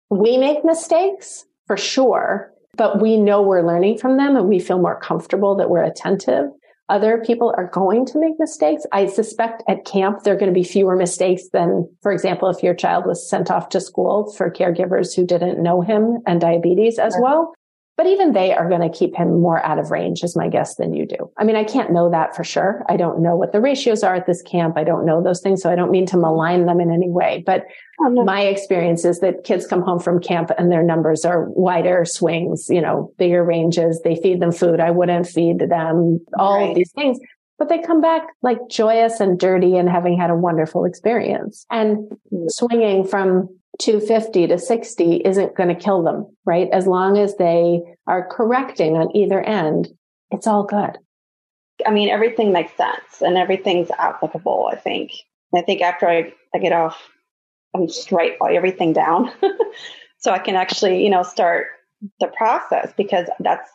we 0.08 0.38
make 0.38 0.64
mistakes 0.64 1.46
for 1.66 1.76
sure 1.76 2.52
but 2.78 3.02
we 3.02 3.16
know 3.16 3.42
we're 3.42 3.66
learning 3.66 3.98
from 3.98 4.16
them 4.16 4.36
and 4.36 4.48
we 4.48 4.60
feel 4.60 4.78
more 4.78 4.98
comfortable 4.98 5.56
that 5.56 5.68
we're 5.68 5.82
attentive. 5.82 6.46
Other 6.88 7.22
people 7.26 7.52
are 7.58 7.66
going 7.66 8.06
to 8.06 8.18
make 8.18 8.38
mistakes. 8.38 8.84
I 8.92 9.06
suspect 9.06 9.62
at 9.68 9.84
camp, 9.84 10.22
there 10.22 10.32
are 10.32 10.38
going 10.38 10.52
to 10.52 10.58
be 10.58 10.64
fewer 10.64 10.96
mistakes 10.96 11.42
than, 11.52 11.86
for 12.00 12.12
example, 12.12 12.48
if 12.48 12.62
your 12.62 12.72
child 12.72 13.04
was 13.04 13.28
sent 13.28 13.50
off 13.50 13.68
to 13.70 13.80
school 13.80 14.32
for 14.32 14.50
caregivers 14.50 15.14
who 15.14 15.26
didn't 15.26 15.62
know 15.62 15.82
him 15.82 16.20
and 16.26 16.40
diabetes 16.40 16.98
as 16.98 17.14
well. 17.20 17.52
But 17.98 18.06
even 18.06 18.32
they 18.32 18.54
are 18.54 18.68
going 18.68 18.80
to 18.80 18.96
keep 18.96 19.16
him 19.16 19.40
more 19.40 19.62
out 19.66 19.80
of 19.80 19.90
range 19.90 20.22
is 20.22 20.36
my 20.36 20.48
guess 20.48 20.76
than 20.76 20.94
you 20.94 21.04
do. 21.04 21.32
I 21.36 21.42
mean, 21.42 21.56
I 21.56 21.64
can't 21.64 21.92
know 21.92 22.08
that 22.10 22.36
for 22.36 22.44
sure. 22.44 22.84
I 22.88 22.96
don't 22.96 23.20
know 23.20 23.34
what 23.34 23.50
the 23.50 23.60
ratios 23.60 24.04
are 24.04 24.14
at 24.14 24.24
this 24.24 24.40
camp. 24.40 24.78
I 24.78 24.84
don't 24.84 25.04
know 25.04 25.20
those 25.20 25.40
things. 25.40 25.60
So 25.60 25.68
I 25.68 25.74
don't 25.74 25.90
mean 25.90 26.06
to 26.06 26.16
malign 26.16 26.66
them 26.66 26.80
in 26.80 26.92
any 26.92 27.10
way, 27.10 27.42
but 27.44 27.64
oh, 28.00 28.08
no. 28.08 28.22
my 28.22 28.42
experience 28.42 29.04
is 29.04 29.18
that 29.18 29.42
kids 29.42 29.66
come 29.66 29.82
home 29.82 29.98
from 29.98 30.20
camp 30.20 30.52
and 30.56 30.70
their 30.70 30.84
numbers 30.84 31.24
are 31.24 31.50
wider 31.50 32.04
swings, 32.04 32.68
you 32.70 32.80
know, 32.80 33.12
bigger 33.18 33.42
ranges. 33.44 34.00
They 34.04 34.14
feed 34.14 34.40
them 34.40 34.52
food. 34.52 34.78
I 34.78 34.92
wouldn't 34.92 35.26
feed 35.26 35.58
them 35.58 36.20
all 36.38 36.58
right. 36.58 36.70
of 36.70 36.76
these 36.76 36.92
things 36.92 37.18
but 37.58 37.68
they 37.68 37.78
come 37.80 38.00
back 38.00 38.22
like 38.40 38.58
joyous 38.70 39.18
and 39.18 39.38
dirty 39.38 39.76
and 39.76 39.88
having 39.88 40.16
had 40.16 40.30
a 40.30 40.36
wonderful 40.36 40.84
experience 40.84 41.66
and 41.70 42.08
mm. 42.32 42.46
swinging 42.48 43.04
from 43.04 43.48
250 43.78 44.48
to 44.48 44.58
60 44.58 45.16
isn't 45.16 45.54
going 45.54 45.68
to 45.68 45.74
kill 45.74 46.02
them, 46.02 46.26
right? 46.44 46.68
As 46.72 46.86
long 46.86 47.16
as 47.16 47.36
they 47.36 47.80
are 48.06 48.28
correcting 48.28 48.96
on 48.96 49.14
either 49.16 49.40
end, 49.40 49.88
it's 50.30 50.46
all 50.46 50.64
good. 50.64 50.98
I 51.86 51.90
mean, 51.90 52.08
everything 52.08 52.52
makes 52.52 52.76
sense 52.76 53.22
and 53.22 53.36
everything's 53.36 53.90
applicable, 53.90 54.68
I 54.72 54.76
think. 54.76 55.12
I 55.54 55.62
think 55.62 55.80
after 55.80 56.08
I, 56.08 56.32
I 56.54 56.58
get 56.58 56.72
off, 56.72 57.00
I'm 57.74 57.86
just 57.86 58.10
write 58.10 58.32
everything 58.42 58.92
down 58.92 59.30
so 60.18 60.32
I 60.32 60.38
can 60.38 60.56
actually, 60.56 61.04
you 61.04 61.10
know, 61.10 61.22
start 61.22 61.68
the 62.20 62.26
process 62.28 62.92
because 62.96 63.28
that's, 63.38 63.70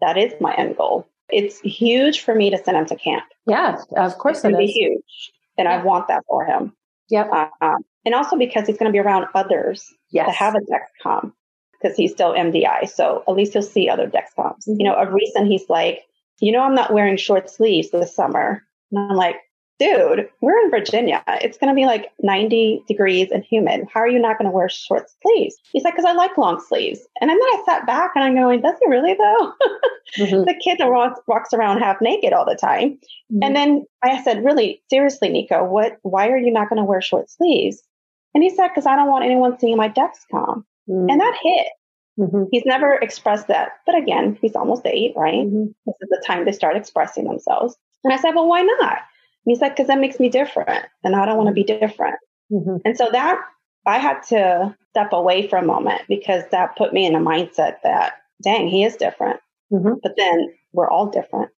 that 0.00 0.16
is 0.16 0.32
my 0.40 0.54
end 0.54 0.76
goal. 0.76 1.06
It's 1.28 1.60
huge 1.60 2.20
for 2.20 2.34
me 2.34 2.50
to 2.50 2.58
send 2.62 2.76
him 2.76 2.86
to 2.86 2.96
camp. 2.96 3.24
Yeah, 3.46 3.76
of 3.96 4.16
course 4.18 4.44
it's 4.44 4.56
it 4.56 4.62
is. 4.62 4.70
huge. 4.70 5.32
And 5.58 5.66
yeah. 5.66 5.78
I 5.78 5.82
want 5.82 6.08
that 6.08 6.24
for 6.28 6.44
him. 6.44 6.72
Yep. 7.10 7.30
Uh, 7.30 7.48
um, 7.60 7.84
and 8.04 8.14
also 8.14 8.36
because 8.36 8.66
he's 8.66 8.78
going 8.78 8.90
to 8.90 8.92
be 8.92 8.98
around 9.00 9.26
others 9.34 9.92
yes. 10.10 10.26
that 10.26 10.34
have 10.34 10.54
a 10.54 10.60
Dexcom 10.60 11.32
because 11.80 11.96
he's 11.96 12.12
still 12.12 12.32
MDI. 12.32 12.88
So 12.88 13.22
at 13.28 13.34
least 13.34 13.52
he'll 13.52 13.62
see 13.62 13.88
other 13.88 14.08
Dexcoms. 14.08 14.68
Mm-hmm. 14.68 14.80
You 14.80 14.86
know, 14.86 14.94
a 14.94 15.10
recent 15.10 15.48
he's 15.48 15.68
like, 15.68 16.02
you 16.40 16.52
know, 16.52 16.60
I'm 16.60 16.74
not 16.74 16.92
wearing 16.92 17.16
short 17.16 17.50
sleeves 17.50 17.90
this 17.90 18.14
summer. 18.14 18.62
And 18.90 19.10
I'm 19.10 19.16
like, 19.16 19.36
dude, 19.78 20.28
we're 20.40 20.58
in 20.60 20.70
Virginia. 20.70 21.22
It's 21.26 21.58
going 21.58 21.68
to 21.68 21.74
be 21.74 21.86
like 21.86 22.10
90 22.22 22.84
degrees 22.86 23.30
and 23.30 23.44
humid. 23.44 23.86
How 23.92 24.00
are 24.00 24.08
you 24.08 24.18
not 24.18 24.38
going 24.38 24.46
to 24.46 24.54
wear 24.54 24.68
short 24.68 25.06
sleeves? 25.22 25.56
He's 25.72 25.84
like, 25.84 25.94
because 25.94 26.08
I 26.08 26.12
like 26.12 26.38
long 26.38 26.62
sleeves. 26.68 27.00
And 27.20 27.28
then 27.28 27.38
I 27.38 27.62
sat 27.66 27.86
back 27.86 28.12
and 28.14 28.24
I'm 28.24 28.34
going, 28.34 28.60
does 28.60 28.76
he 28.80 28.88
really 28.88 29.14
though? 29.14 29.52
mm-hmm. 30.18 30.44
The 30.44 30.60
kid 30.62 30.78
walks, 30.80 31.20
walks 31.26 31.52
around 31.52 31.80
half 31.80 32.00
naked 32.00 32.32
all 32.32 32.44
the 32.44 32.56
time. 32.56 32.92
Mm-hmm. 33.32 33.38
And 33.42 33.56
then 33.56 33.84
I 34.02 34.22
said, 34.22 34.44
really, 34.44 34.82
seriously, 34.90 35.28
Nico, 35.28 35.64
what, 35.64 35.98
why 36.02 36.28
are 36.28 36.38
you 36.38 36.52
not 36.52 36.68
going 36.68 36.78
to 36.78 36.84
wear 36.84 37.00
short 37.00 37.30
sleeves? 37.30 37.82
And 38.34 38.42
he 38.42 38.50
said, 38.50 38.68
because 38.68 38.86
I 38.86 38.96
don't 38.96 39.08
want 39.08 39.24
anyone 39.24 39.58
seeing 39.58 39.76
my 39.76 39.88
Dexcom. 39.88 40.64
Mm-hmm. 40.88 41.08
And 41.08 41.20
that 41.20 41.38
hit. 41.42 41.66
Mm-hmm. 42.18 42.44
He's 42.50 42.64
never 42.66 42.94
expressed 42.94 43.48
that. 43.48 43.72
But 43.86 43.96
again, 43.96 44.38
he's 44.40 44.54
almost 44.54 44.86
eight, 44.86 45.14
right? 45.16 45.46
Mm-hmm. 45.46 45.66
This 45.86 45.96
is 46.00 46.08
the 46.10 46.22
time 46.26 46.44
they 46.44 46.52
start 46.52 46.76
expressing 46.76 47.24
themselves. 47.24 47.76
And 48.02 48.12
I 48.12 48.16
said, 48.16 48.34
well, 48.34 48.46
why 48.46 48.62
not? 48.62 48.98
And 49.46 49.52
he 49.52 49.56
said, 49.56 49.70
because 49.70 49.88
that 49.88 50.00
makes 50.00 50.20
me 50.20 50.28
different 50.28 50.86
and 51.02 51.16
I 51.16 51.26
don't 51.26 51.36
want 51.36 51.48
to 51.48 51.54
be 51.54 51.64
different. 51.64 52.16
Mm-hmm. 52.52 52.76
And 52.84 52.96
so 52.96 53.08
that 53.12 53.40
I 53.86 53.98
had 53.98 54.20
to 54.28 54.76
step 54.90 55.12
away 55.12 55.48
for 55.48 55.58
a 55.58 55.64
moment 55.64 56.02
because 56.08 56.44
that 56.50 56.76
put 56.76 56.92
me 56.92 57.06
in 57.06 57.14
a 57.14 57.20
mindset 57.20 57.76
that, 57.82 58.14
dang, 58.42 58.68
he 58.68 58.84
is 58.84 58.96
different. 58.96 59.40
Mm-hmm. 59.72 59.94
But 60.02 60.14
then 60.16 60.54
we're 60.72 60.90
all 60.90 61.06
different. 61.06 61.50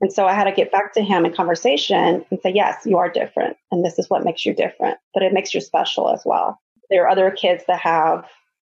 And 0.00 0.12
so 0.12 0.26
I 0.26 0.32
had 0.32 0.44
to 0.44 0.52
get 0.52 0.72
back 0.72 0.94
to 0.94 1.02
him 1.02 1.26
in 1.26 1.34
conversation 1.34 2.24
and 2.30 2.40
say, 2.42 2.52
yes, 2.54 2.86
you 2.86 2.96
are 2.98 3.10
different. 3.10 3.56
And 3.70 3.84
this 3.84 3.98
is 3.98 4.08
what 4.08 4.24
makes 4.24 4.46
you 4.46 4.54
different, 4.54 4.98
but 5.12 5.22
it 5.22 5.32
makes 5.32 5.52
you 5.52 5.60
special 5.60 6.08
as 6.10 6.22
well. 6.24 6.58
There 6.88 7.04
are 7.04 7.10
other 7.10 7.30
kids 7.30 7.64
that 7.68 7.80
have 7.80 8.24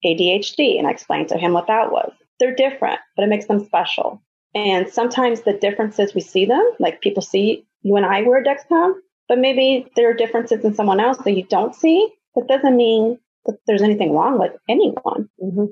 ADHD, 0.05 0.77
and 0.77 0.87
I 0.87 0.91
explained 0.91 1.29
to 1.29 1.37
him 1.37 1.53
what 1.53 1.67
that 1.67 1.91
was. 1.91 2.11
They're 2.39 2.55
different, 2.55 2.99
but 3.15 3.23
it 3.23 3.29
makes 3.29 3.45
them 3.45 3.63
special. 3.63 4.21
And 4.55 4.89
sometimes 4.89 5.41
the 5.41 5.53
differences 5.53 6.13
we 6.13 6.21
see 6.21 6.45
them, 6.45 6.71
like 6.79 7.01
people 7.01 7.21
see 7.21 7.65
you 7.83 7.95
and 7.95 8.05
I 8.05 8.23
wear 8.23 8.43
Dexcom, 8.43 8.93
but 9.27 9.39
maybe 9.39 9.87
there 9.95 10.09
are 10.09 10.13
differences 10.13 10.65
in 10.65 10.73
someone 10.73 10.99
else 10.99 11.19
that 11.19 11.37
you 11.37 11.43
don't 11.43 11.75
see. 11.75 12.11
That 12.35 12.47
doesn't 12.47 12.75
mean 12.75 13.19
that 13.45 13.57
there's 13.67 13.81
anything 13.81 14.13
wrong 14.13 14.39
with 14.39 14.51
anyone. 14.67 15.29
Mm-hmm. 15.41 15.65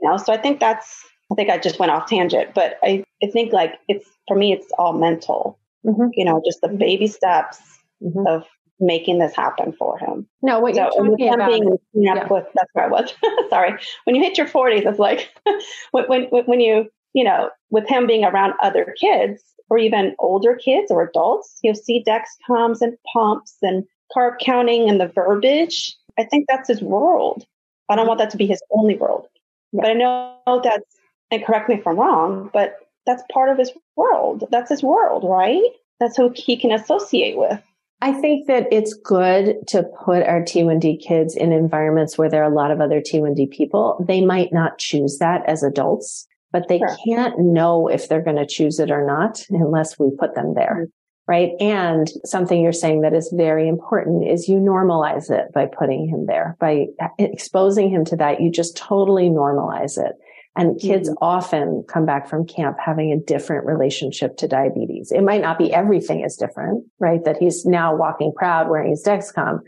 You 0.00 0.08
know, 0.08 0.16
so 0.16 0.32
I 0.32 0.36
think 0.36 0.60
that's 0.60 1.02
I 1.32 1.34
think 1.34 1.50
I 1.50 1.58
just 1.58 1.78
went 1.78 1.92
off 1.92 2.08
tangent, 2.08 2.54
but 2.54 2.78
I, 2.82 3.04
I 3.22 3.28
think 3.28 3.52
like 3.52 3.74
it's 3.88 4.08
for 4.28 4.36
me, 4.36 4.52
it's 4.52 4.70
all 4.78 4.92
mental. 4.92 5.58
Mm-hmm. 5.84 6.08
You 6.12 6.24
know, 6.24 6.42
just 6.44 6.60
the 6.60 6.68
baby 6.68 7.06
steps 7.06 7.60
mm-hmm. 8.02 8.26
of 8.26 8.44
making 8.80 9.18
this 9.18 9.34
happen 9.34 9.72
for 9.72 9.98
him. 9.98 10.26
No, 10.42 10.60
what 10.60 10.74
so, 10.74 10.82
you're 10.82 10.90
talking 10.90 11.34
about. 11.34 11.48
Being, 11.48 11.78
yeah. 11.94 12.26
with, 12.28 12.44
that's 12.54 12.70
where 12.72 12.86
I 12.86 12.88
was. 12.88 13.14
Sorry. 13.50 13.72
When 14.04 14.14
you 14.14 14.22
hit 14.22 14.36
your 14.36 14.46
40s, 14.46 14.86
it's 14.86 14.98
like 14.98 15.30
when, 15.92 16.04
when, 16.04 16.44
when 16.44 16.60
you, 16.60 16.90
you 17.14 17.24
know, 17.24 17.50
with 17.70 17.88
him 17.88 18.06
being 18.06 18.24
around 18.24 18.54
other 18.62 18.94
kids 19.00 19.42
or 19.70 19.78
even 19.78 20.14
older 20.18 20.54
kids 20.54 20.90
or 20.90 21.02
adults, 21.02 21.58
you'll 21.62 21.74
see 21.74 22.04
Dexcoms 22.06 22.80
and 22.80 22.96
pumps 23.12 23.56
and 23.62 23.84
carb 24.14 24.38
counting 24.40 24.88
and 24.88 25.00
the 25.00 25.08
verbiage. 25.08 25.94
I 26.18 26.24
think 26.24 26.46
that's 26.48 26.68
his 26.68 26.82
world. 26.82 27.44
I 27.88 27.96
don't 27.96 28.06
want 28.06 28.18
that 28.18 28.30
to 28.30 28.36
be 28.36 28.46
his 28.46 28.62
only 28.70 28.96
world. 28.96 29.26
Yeah. 29.72 29.82
But 29.82 29.90
I 29.90 29.94
know 29.94 30.60
that's 30.62 30.96
and 31.30 31.44
correct 31.44 31.68
me 31.68 31.76
if 31.76 31.86
I'm 31.86 31.98
wrong, 31.98 32.50
but 32.52 32.76
that's 33.06 33.22
part 33.32 33.48
of 33.48 33.58
his 33.58 33.72
world. 33.96 34.44
That's 34.50 34.70
his 34.70 34.82
world, 34.82 35.24
right? 35.24 35.62
That's 36.00 36.16
who 36.16 36.32
he 36.34 36.56
can 36.56 36.72
associate 36.72 37.36
with. 37.36 37.62
I 38.02 38.12
think 38.12 38.46
that 38.48 38.66
it's 38.70 38.92
good 38.92 39.56
to 39.68 39.84
put 40.04 40.22
our 40.22 40.42
T1D 40.42 41.02
kids 41.02 41.34
in 41.34 41.52
environments 41.52 42.18
where 42.18 42.28
there 42.28 42.42
are 42.42 42.50
a 42.50 42.54
lot 42.54 42.70
of 42.70 42.80
other 42.80 43.00
T1D 43.00 43.50
people. 43.50 44.04
They 44.06 44.20
might 44.20 44.52
not 44.52 44.78
choose 44.78 45.18
that 45.18 45.48
as 45.48 45.62
adults, 45.62 46.26
but 46.52 46.68
they 46.68 46.78
sure. 46.78 46.96
can't 47.06 47.38
know 47.38 47.88
if 47.88 48.08
they're 48.08 48.22
going 48.22 48.36
to 48.36 48.46
choose 48.46 48.78
it 48.78 48.90
or 48.90 49.06
not 49.06 49.42
unless 49.48 49.98
we 49.98 50.10
put 50.18 50.34
them 50.34 50.54
there. 50.54 50.74
Mm-hmm. 50.74 50.90
Right. 51.28 51.52
And 51.58 52.08
something 52.24 52.60
you're 52.60 52.72
saying 52.72 53.00
that 53.00 53.12
is 53.12 53.34
very 53.36 53.66
important 53.66 54.28
is 54.28 54.48
you 54.48 54.58
normalize 54.58 55.28
it 55.28 55.52
by 55.52 55.66
putting 55.66 56.06
him 56.08 56.26
there, 56.26 56.56
by 56.60 56.86
exposing 57.18 57.90
him 57.90 58.04
to 58.04 58.16
that. 58.16 58.40
You 58.40 58.48
just 58.48 58.76
totally 58.76 59.28
normalize 59.28 59.98
it. 59.98 60.14
And 60.56 60.80
kids 60.80 61.08
mm-hmm. 61.08 61.18
often 61.20 61.84
come 61.86 62.06
back 62.06 62.28
from 62.28 62.46
camp 62.46 62.78
having 62.84 63.12
a 63.12 63.18
different 63.18 63.66
relationship 63.66 64.36
to 64.38 64.48
diabetes. 64.48 65.12
It 65.12 65.22
might 65.22 65.42
not 65.42 65.58
be 65.58 65.72
everything 65.72 66.24
is 66.24 66.36
different, 66.36 66.84
right? 66.98 67.22
That 67.24 67.36
he's 67.36 67.66
now 67.66 67.94
walking 67.94 68.32
proud 68.34 68.70
wearing 68.70 68.90
his 68.90 69.04
Dexcom, 69.04 69.60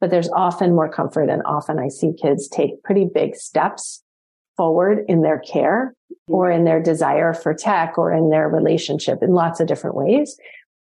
but 0.00 0.10
there's 0.10 0.30
often 0.30 0.74
more 0.74 0.88
comfort. 0.88 1.28
And 1.28 1.42
often 1.44 1.78
I 1.78 1.88
see 1.88 2.12
kids 2.20 2.48
take 2.48 2.82
pretty 2.84 3.08
big 3.12 3.34
steps 3.34 4.04
forward 4.56 5.04
in 5.08 5.22
their 5.22 5.40
care 5.40 5.94
or 6.28 6.50
in 6.50 6.64
their 6.64 6.80
desire 6.80 7.34
for 7.34 7.52
tech 7.52 7.98
or 7.98 8.12
in 8.12 8.30
their 8.30 8.48
relationship 8.48 9.22
in 9.22 9.32
lots 9.32 9.60
of 9.60 9.66
different 9.66 9.96
ways 9.96 10.38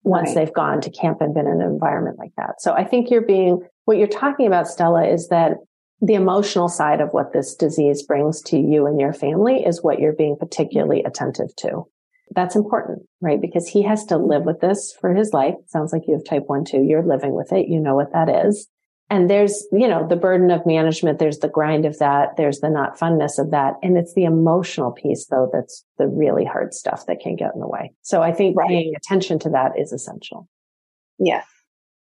once 0.04 0.28
right. 0.28 0.36
they've 0.36 0.54
gone 0.54 0.82
to 0.82 0.92
camp 0.92 1.20
and 1.22 1.34
been 1.34 1.48
in 1.48 1.62
an 1.62 1.68
environment 1.68 2.20
like 2.20 2.32
that. 2.38 2.62
So 2.62 2.74
I 2.74 2.84
think 2.84 3.10
you're 3.10 3.22
being, 3.22 3.66
what 3.86 3.98
you're 3.98 4.08
talking 4.08 4.46
about, 4.46 4.68
Stella, 4.68 5.08
is 5.08 5.30
that 5.30 5.54
the 6.02 6.14
emotional 6.14 6.68
side 6.68 7.02
of 7.02 7.14
what 7.14 7.34
this 7.34 7.56
disease 7.56 8.04
brings 8.04 8.42
to 8.44 8.58
you 8.58 8.86
and 8.86 9.00
your 9.00 9.14
family 9.14 9.64
is 9.64 9.84
what 9.84 10.00
you're 10.00 10.14
being 10.14 10.36
particularly 10.38 11.04
attentive 11.04 11.56
to. 11.58 11.84
That's 12.32 12.56
important, 12.56 13.04
right? 13.22 13.40
Because 13.40 13.68
he 13.68 13.84
has 13.84 14.06
to 14.06 14.18
live 14.18 14.44
with 14.44 14.60
this 14.60 14.94
for 15.00 15.14
his 15.14 15.32
life. 15.32 15.56
sounds 15.68 15.94
like 15.94 16.04
you 16.08 16.14
have 16.14 16.26
type 16.26 16.44
one, 16.48 16.66
two. 16.66 16.84
You're 16.84 17.06
living 17.06 17.34
with 17.34 17.54
it. 17.54 17.68
You 17.68 17.80
know 17.80 17.96
what 17.96 18.14
that 18.14 18.30
is. 18.48 18.68
And 19.10 19.30
there's, 19.30 19.68
you 19.72 19.88
know, 19.88 20.08
the 20.08 20.16
burden 20.16 20.50
of 20.50 20.66
management. 20.66 21.20
There's 21.20 21.38
the 21.38 21.48
grind 21.48 21.86
of 21.86 22.00
that. 22.00 22.38
There's 22.38 22.60
the 22.60 22.72
not 22.72 22.98
funness 22.98 23.38
of 23.38 23.52
that. 23.52 23.76
And 23.84 23.98
it's 23.98 24.16
the 24.16 24.24
emotional 24.24 24.92
piece 24.92 25.28
though. 25.28 25.50
That's 25.54 25.86
the 26.00 26.08
really 26.08 26.44
hard 26.44 26.74
stuff 26.74 27.06
that 27.06 27.20
can 27.20 27.36
get 27.36 27.54
in 27.54 27.60
the 27.60 27.68
way. 27.68 27.94
So 28.02 28.24
I 28.24 28.32
think 28.34 28.58
right. 28.58 28.68
paying 28.68 28.94
attention 28.96 29.38
to 29.40 29.50
that 29.52 29.74
is 29.78 29.94
essential. 29.94 30.50
Yes. 31.20 31.46